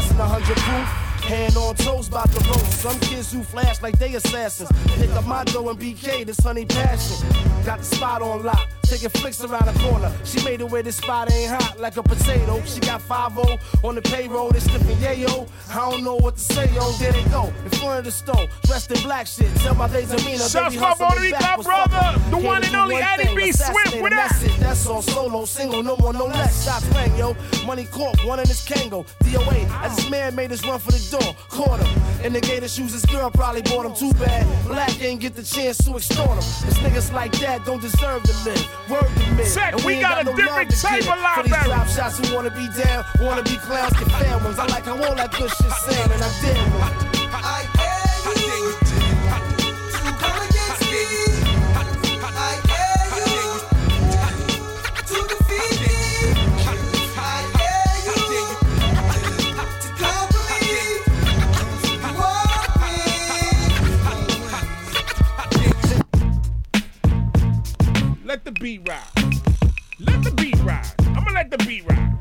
[0.08, 0.99] than 100 proof.
[1.30, 2.80] Hand on toes, about to roast.
[2.80, 4.68] Some kids who flash like they assassins.
[4.98, 7.24] Pick up my dough and BK, this honey passion.
[7.64, 10.12] Got the spot on lock, taking flicks around the corner.
[10.24, 12.60] She made it where this spot ain't hot like a potato.
[12.64, 13.38] She got 5
[13.84, 15.48] on the payroll, they sniffing yayo.
[15.70, 16.90] I don't know what to say, yo.
[16.92, 19.54] There they go, in front of the stove, dressed in black shit.
[19.56, 22.74] Tell my days of meaner, Shouts my hustle Puerto me Rico brother, the one and
[22.74, 23.52] only Eddie B.
[23.52, 24.50] Swift, with and?
[24.58, 26.64] That's all solo, single, no more, no less.
[26.64, 27.36] Shots rang, yo.
[27.64, 29.06] Money Corp, one in his Kango.
[29.22, 31.19] DOA, as this man made his run for the door.
[31.48, 32.02] Caught him.
[32.24, 34.44] And the gator shoes, his girl probably bought him too bad.
[34.66, 36.36] Black ain't get the chance to extort him.
[36.36, 38.68] Cause niggas like that don't deserve to live.
[38.90, 39.44] Word to me.
[39.52, 41.64] Check, And we ain't got a no different type of For these library.
[41.64, 44.58] drop shots who wanna be down, wanna be clowns, get fair ones.
[44.58, 47.09] I like how all that good shit sound, and I did one.
[68.30, 69.02] Let the beat ride.
[69.98, 70.86] Let the beat ride.
[71.00, 72.16] I'm gonna let the beat ride.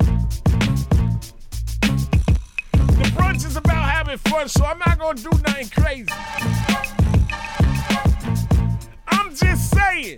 [2.98, 6.08] The brunch is about having fun, so I'm not gonna do nothing crazy.
[9.06, 10.16] I'm just saying.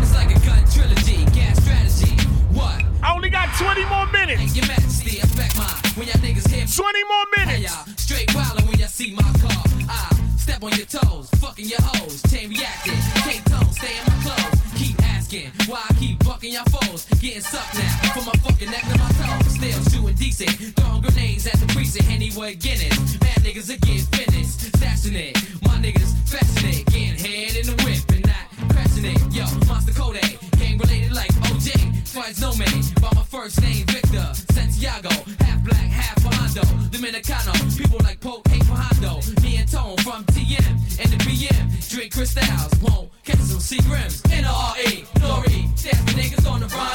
[0.00, 2.16] It's like a gun trilogy, gas strategy.
[2.54, 2.82] What?
[3.02, 4.40] I only got 20 more minutes.
[4.40, 5.68] Hey, your majesty, affect mine.
[5.96, 7.52] When y'all niggas hear 20 more minutes.
[7.52, 9.52] Hey, y'all, straight wildin' when y'all see my car.
[9.90, 12.22] I step on your toes, fucking your hoes.
[12.30, 14.60] Chain reacting, K-tone, stay in my clothes.
[14.76, 17.06] Keep asking why I keep bucking your foes.
[17.20, 19.54] Getting sucked now from my fucking neck to my toes.
[19.54, 22.10] Still shooting decent, throwing grenades at the precinct.
[22.10, 23.20] Anyway, Guinness.
[23.20, 24.72] Mad niggas are getting finished.
[24.76, 25.34] Stashing it.
[25.62, 26.86] My niggas fashioning it.
[26.86, 29.20] Getting head in the whip and not crashing it.
[29.34, 30.38] Yo, Monster Kodak.
[30.58, 31.95] Gang related like OJ.
[32.16, 32.80] Twice no man.
[33.02, 34.26] By my first name, Victor.
[34.54, 35.10] Santiago.
[35.44, 36.62] Half black, half Hondo.
[36.88, 37.52] Dominicano.
[37.76, 39.20] People like Pope, hate Hondo.
[39.42, 40.66] Me and Tone from TM
[40.98, 41.90] and the BM.
[41.90, 42.72] Drink crystals.
[42.80, 44.22] Won't catch some Seagrams.
[44.32, 45.04] NRE.
[45.20, 45.78] Nori.
[45.78, 46.88] Stands for niggas on the run.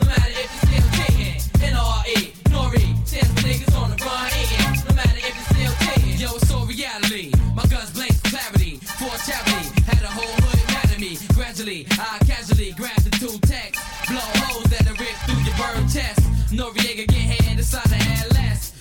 [0.00, 1.38] No matter if it's still kicking.
[1.62, 2.32] NRE.
[2.50, 3.06] Nori.
[3.06, 3.67] Stands for niggas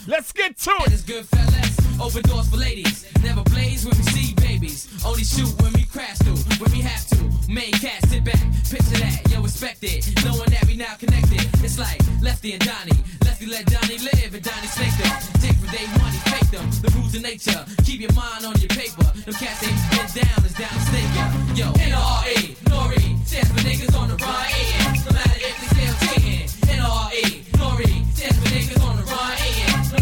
[0.08, 0.94] Let's get to it.
[0.96, 1.76] It's good fellas.
[2.00, 3.04] Open for ladies.
[3.22, 4.88] Never blaze when we see babies.
[5.04, 6.40] Only shoot when we crash through.
[6.64, 7.20] When we have to.
[7.52, 8.40] Main cast, sit back.
[8.72, 9.20] Picture that.
[9.28, 10.08] Yo, respect it.
[10.24, 11.44] Knowing that we now connected.
[11.60, 12.96] It's like Lefty and Donnie.
[13.26, 15.12] Lefty let Donnie live and Donnie snake them.
[15.44, 16.64] Dick for day one, he fake them.
[16.80, 17.60] The rules of nature.
[17.84, 19.04] Keep your mind on your paper.
[19.12, 21.28] Them cats ain't been down, it's down to snake ya.
[21.52, 23.04] Yo, NRE, Nori.
[23.28, 24.48] Stands for niggas on the run.
[25.04, 26.48] No matter if they still cheating.
[26.80, 27.92] NRE, Nori.
[28.16, 29.98] Stands for niggas on the run no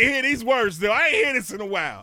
[0.00, 0.92] to hear these words though.
[0.92, 2.02] I ain't hear this in a while.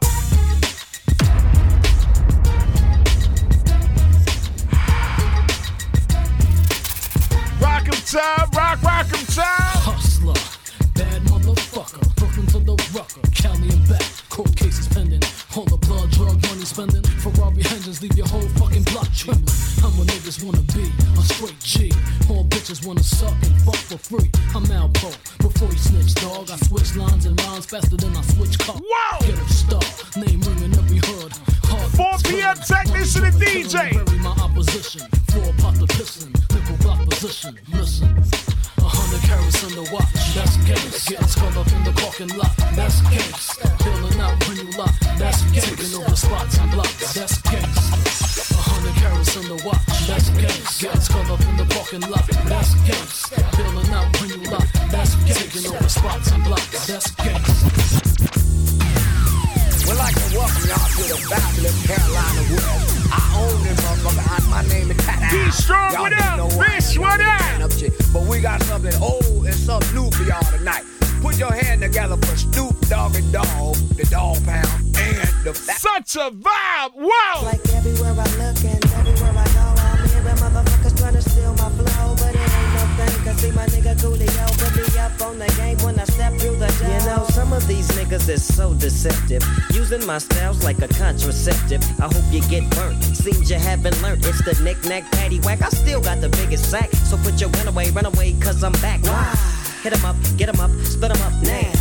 [90.08, 91.84] My styles like a contraceptive.
[92.00, 93.04] I hope you get burnt.
[93.04, 94.26] Seems you haven't learned.
[94.26, 95.62] It's the knick-knack paddywhack.
[95.62, 96.90] I still got the biggest sack.
[97.10, 99.04] So put your gun away, run away, cause I'm back.
[99.04, 99.36] Why?
[99.84, 101.72] Hit 'em up, get 'em up, split 'em up now.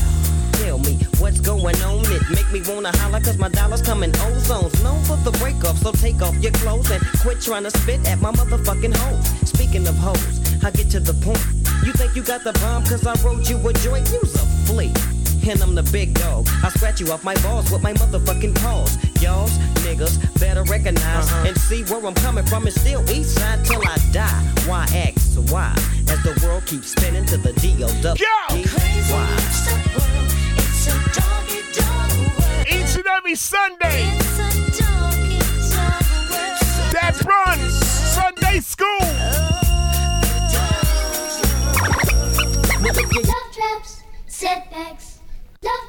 [0.58, 2.04] Tell me what's going on.
[2.10, 4.74] It make me wanna holler cause my dollars come in ozones.
[4.82, 8.00] Known for the break off, so take off your clothes and quit trying to spit
[8.08, 9.24] at my motherfucking hoes.
[9.48, 11.44] Speaking of hoes, I get to the point.
[11.84, 14.10] You think you got the bomb cause I wrote you a joint?
[14.10, 14.92] Use a flea.
[15.48, 16.48] And I'm the big dog.
[16.64, 18.98] I scratch you off my balls with my motherfucking paws.
[19.22, 19.56] Y'all's
[19.86, 21.46] niggas better recognize uh-huh.
[21.46, 22.66] and see where I'm coming from.
[22.66, 24.42] It's still east side till I die.
[24.66, 25.72] Why X Y?
[26.08, 28.24] As the world keeps spinning to the D O W.
[32.66, 34.02] Each and every Sunday.
[36.92, 37.58] That run.
[37.70, 38.98] Sunday school.
[42.82, 45.05] Love traps, setbacks.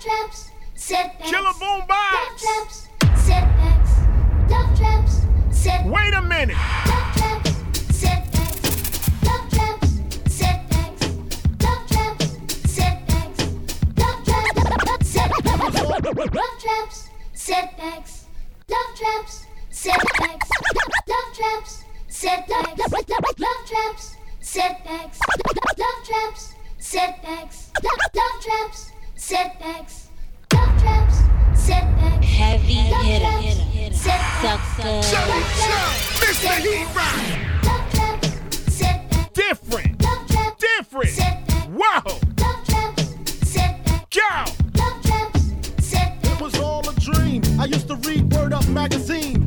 [0.07, 1.29] Traps, setbacks.
[1.29, 1.83] Killer boom.
[1.89, 3.91] Love traps, setbacks.
[4.49, 5.21] Love traps,
[5.51, 5.89] setbacks.
[5.89, 6.55] Wait a minute.
[6.87, 7.51] Love traps,
[7.91, 9.11] setbacks.
[9.27, 9.99] Love traps,
[10.31, 11.03] setbacks.
[11.59, 12.25] Love traps,
[12.71, 13.41] setbacks.
[13.99, 14.61] Love traps,
[14.95, 16.07] setbacks.
[18.69, 20.49] Love traps, setbacks.
[21.09, 22.79] Love traps, setbacks.
[22.87, 23.19] Love traps, setbacks.
[23.37, 25.19] Love traps, setbacks.
[25.77, 27.71] Love traps, setbacks.
[27.83, 28.91] Love traps,
[29.27, 30.07] setbacks.
[30.53, 31.17] Love traps,
[31.53, 32.25] setbacks.
[32.25, 33.25] Heavy Love hitter.
[33.25, 35.07] traps, setbacks.
[35.07, 35.29] Sucker.
[35.29, 36.55] Love traps, Mr.
[36.63, 37.67] Heat setbacks.
[37.67, 39.29] Love traps, setbacks.
[39.33, 40.01] Different.
[40.01, 41.09] Love traps, Different.
[41.09, 41.65] setbacks.
[41.67, 42.19] Whoa.
[42.39, 44.17] Love traps, setbacks.
[44.17, 44.81] Go.
[44.81, 46.29] Love traps, setbacks.
[46.31, 47.43] It was all a dream.
[47.59, 49.46] I used to read Word Up magazine.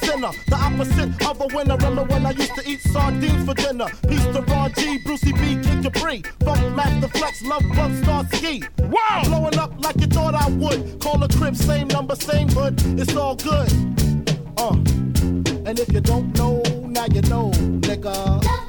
[0.00, 1.76] Born sinner, the opposite of a winner.
[1.76, 3.86] Remember when I used to eat sardines for dinner?
[4.08, 6.22] Peace to Ron G, Brucey B, Kid Capri.
[6.40, 8.68] Funkmaster Flex, Love Bug, Starski.
[8.90, 9.22] Wow!
[9.24, 11.00] Blowing up like you thought I would.
[11.00, 12.80] Call a crib, same number, same hood.
[12.98, 13.70] It's all good.
[14.56, 14.74] Uh.
[15.66, 17.50] And if you don't know, now you know,
[17.80, 18.67] nigga.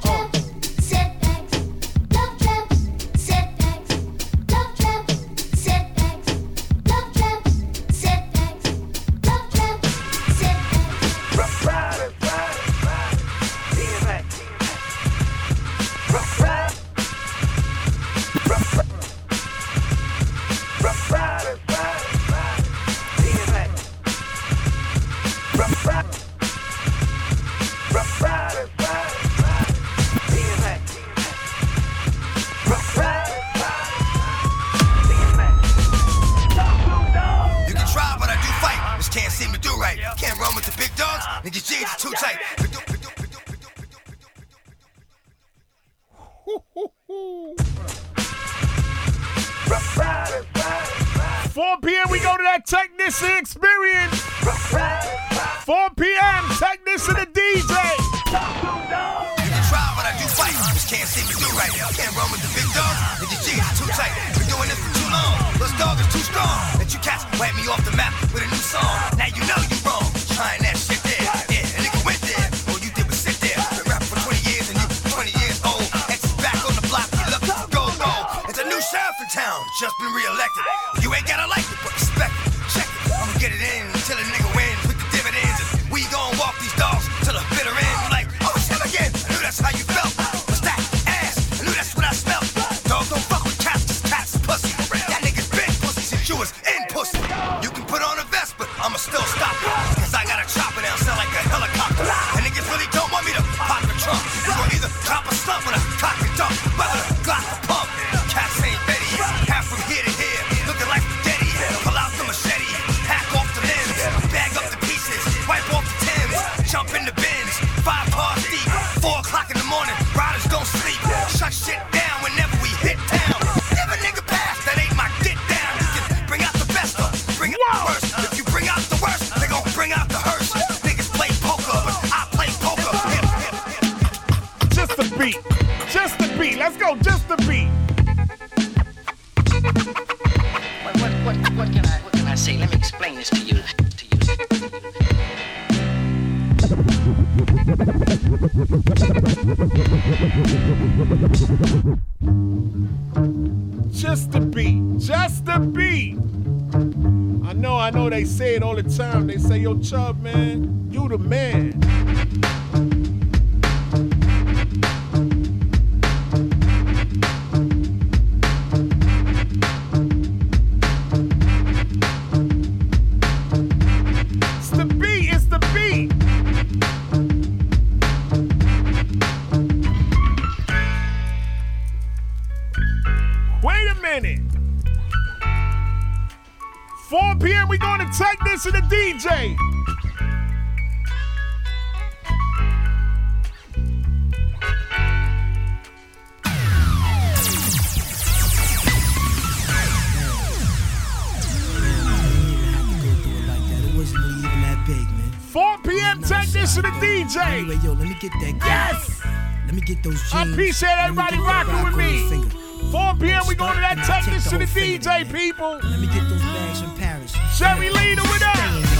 [206.74, 206.84] p.m.
[206.86, 207.46] Take this to the DJ.
[207.46, 208.54] Anyway, yo, let me get that.
[208.64, 209.20] Yes.
[209.66, 210.34] Let me get those jeans.
[210.34, 212.50] I appreciate everybody rocking rock with me.
[212.90, 213.42] 4 p.m.
[213.46, 215.78] we going to that Now take this the to the whole DJ, people.
[215.82, 217.32] Let me get those bags from Paris.
[217.56, 218.90] Jerry Leader with us.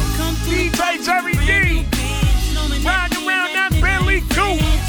[0.46, 1.86] DJ Jerry D.
[2.84, 4.79] Riding around that Bentley coupe.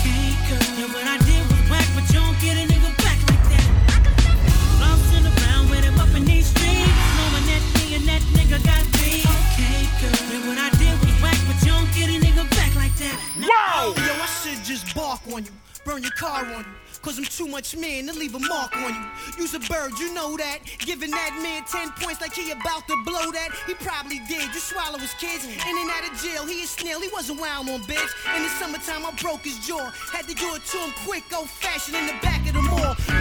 [15.92, 16.66] Burn your car on you.
[17.02, 19.44] Cause I'm too much man to leave a mark on you.
[19.44, 20.60] Use a bird, you know that.
[20.80, 23.50] Giving that man 10 points like he about to blow that.
[23.66, 25.46] He probably did, You swallow his kids.
[25.46, 28.12] In and out of jail, he a snail, he wasn't wild on bitch.
[28.38, 29.92] In the summertime, I broke his jaw.
[30.14, 33.21] Had to do it to him quick, old fashioned in the back of the mall.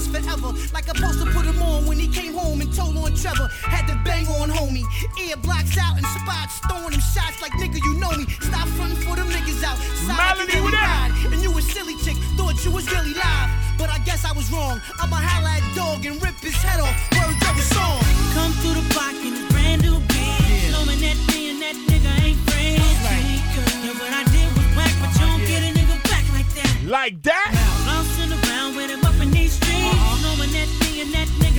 [0.00, 0.52] Minds forever.
[0.72, 3.48] Like I supposed to put him on when he came home and told on Trevor.
[3.62, 4.84] Had to bang on homie.
[5.20, 8.24] Ear blocks out and spots, throwing him shots like nigga, you know me.
[8.40, 9.78] Stop fronting for them niggas out.
[10.06, 10.88] Melody, you what really up?
[10.88, 11.32] ride.
[11.32, 13.50] And you a silly chick, thought you was really live.
[13.78, 14.80] But I guess I was wrong.
[15.00, 16.96] I'ma holla at dog and rip his head off.
[17.16, 18.00] Words of a song.
[18.34, 22.12] Come through the block in a brand new bitch, knowing that me and that nigga
[22.24, 22.80] ain't friends.
[23.84, 26.72] And what I did was whack, but you don't get a nigga back like that.
[26.84, 27.50] Like that?
[27.86, 27.99] Bouncing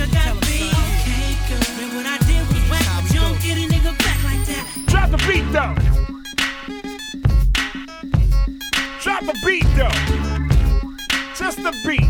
[0.02, 0.72] and that beef.
[0.72, 1.62] Okay, girl.
[1.82, 4.64] And what I did was whack, but you don't get a nigga back like that.
[4.86, 5.74] Drop the beat though.
[9.00, 9.98] Drop the beat though.
[11.36, 12.08] Just the beat.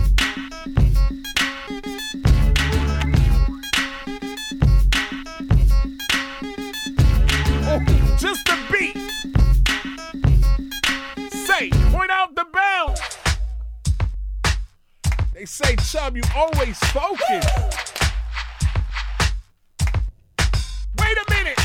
[7.65, 7.81] Oh,
[8.19, 8.97] just the beat.
[11.31, 12.95] Say, point out the bell.
[15.43, 17.45] They say, Chubb, you always focus.
[21.01, 21.59] Wait a minute.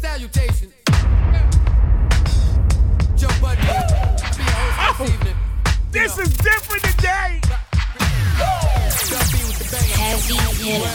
[0.00, 0.72] Salutation.
[3.14, 3.62] Joe Budden,
[4.34, 5.36] be your host this oh, evening.
[5.92, 7.40] This is different today.
[9.94, 10.88] Heavy hitter.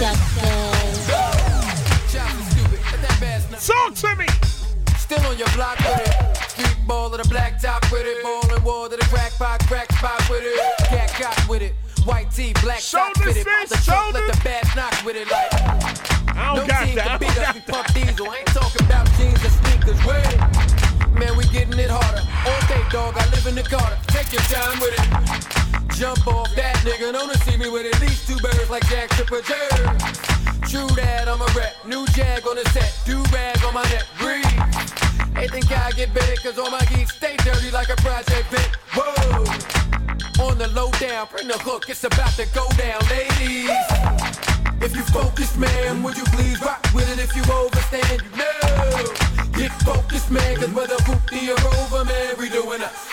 [0.00, 1.06] Suckers.
[2.14, 2.80] Child is stupid.
[3.02, 3.58] that bass now.
[3.58, 4.59] Talk to me.
[5.10, 6.36] Still on your block with it.
[6.50, 8.22] Street ball of the black top with it.
[8.22, 10.86] Ballin' wall to the crack pot, crack spot with it.
[10.86, 11.74] Cat got with it.
[12.04, 13.44] White tee, black Shoulders, with it.
[13.44, 16.36] sis, The trunk, let the bass knock with it like.
[16.36, 17.08] I don't no got team that.
[17.08, 17.54] Can beat us.
[17.56, 18.30] We pump diesel.
[18.30, 19.98] I ain't talking about jeans and sneakers.
[20.06, 20.79] Wait.
[21.12, 22.22] Man, we getting it harder.
[22.46, 22.60] All
[22.90, 23.16] dog.
[23.16, 23.98] I live in the Carter.
[24.08, 25.96] Take your time with it.
[25.96, 27.12] Jump off that nigga.
[27.12, 29.42] Don't see me with at least two birds like Jack Tripper
[30.70, 31.74] True that, I'm a rep.
[31.86, 32.92] New jag on the set.
[33.04, 34.06] Do rag on my neck.
[34.18, 34.44] Breathe.
[35.34, 38.70] They think I get big cause all my geeks stay dirty like a project bit.
[38.94, 40.46] Whoa.
[40.46, 41.88] On the low down, bring the hook.
[41.88, 44.29] It's about to go down, ladies.
[44.82, 47.18] If you focus, man, would you please rock with it?
[47.22, 49.50] If you overstand, you know.
[49.52, 53.12] Get focused, man, cause whether hoopty or over, man, we doing us.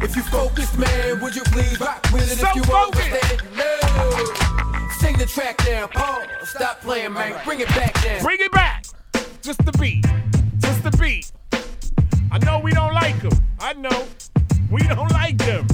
[0.00, 2.38] If you focus, man, would you please rock with it?
[2.38, 3.02] So if you focused.
[3.02, 4.90] overstand, you know.
[5.00, 6.26] Sing the track down, pause.
[6.44, 7.40] Stop playing, man.
[7.44, 8.22] Bring it back down.
[8.22, 8.84] Bring it back.
[9.42, 10.06] Just the beat.
[10.58, 11.32] Just the beat.
[12.30, 13.32] I know we don't like them.
[13.60, 14.06] I know.
[14.70, 15.66] We don't like them.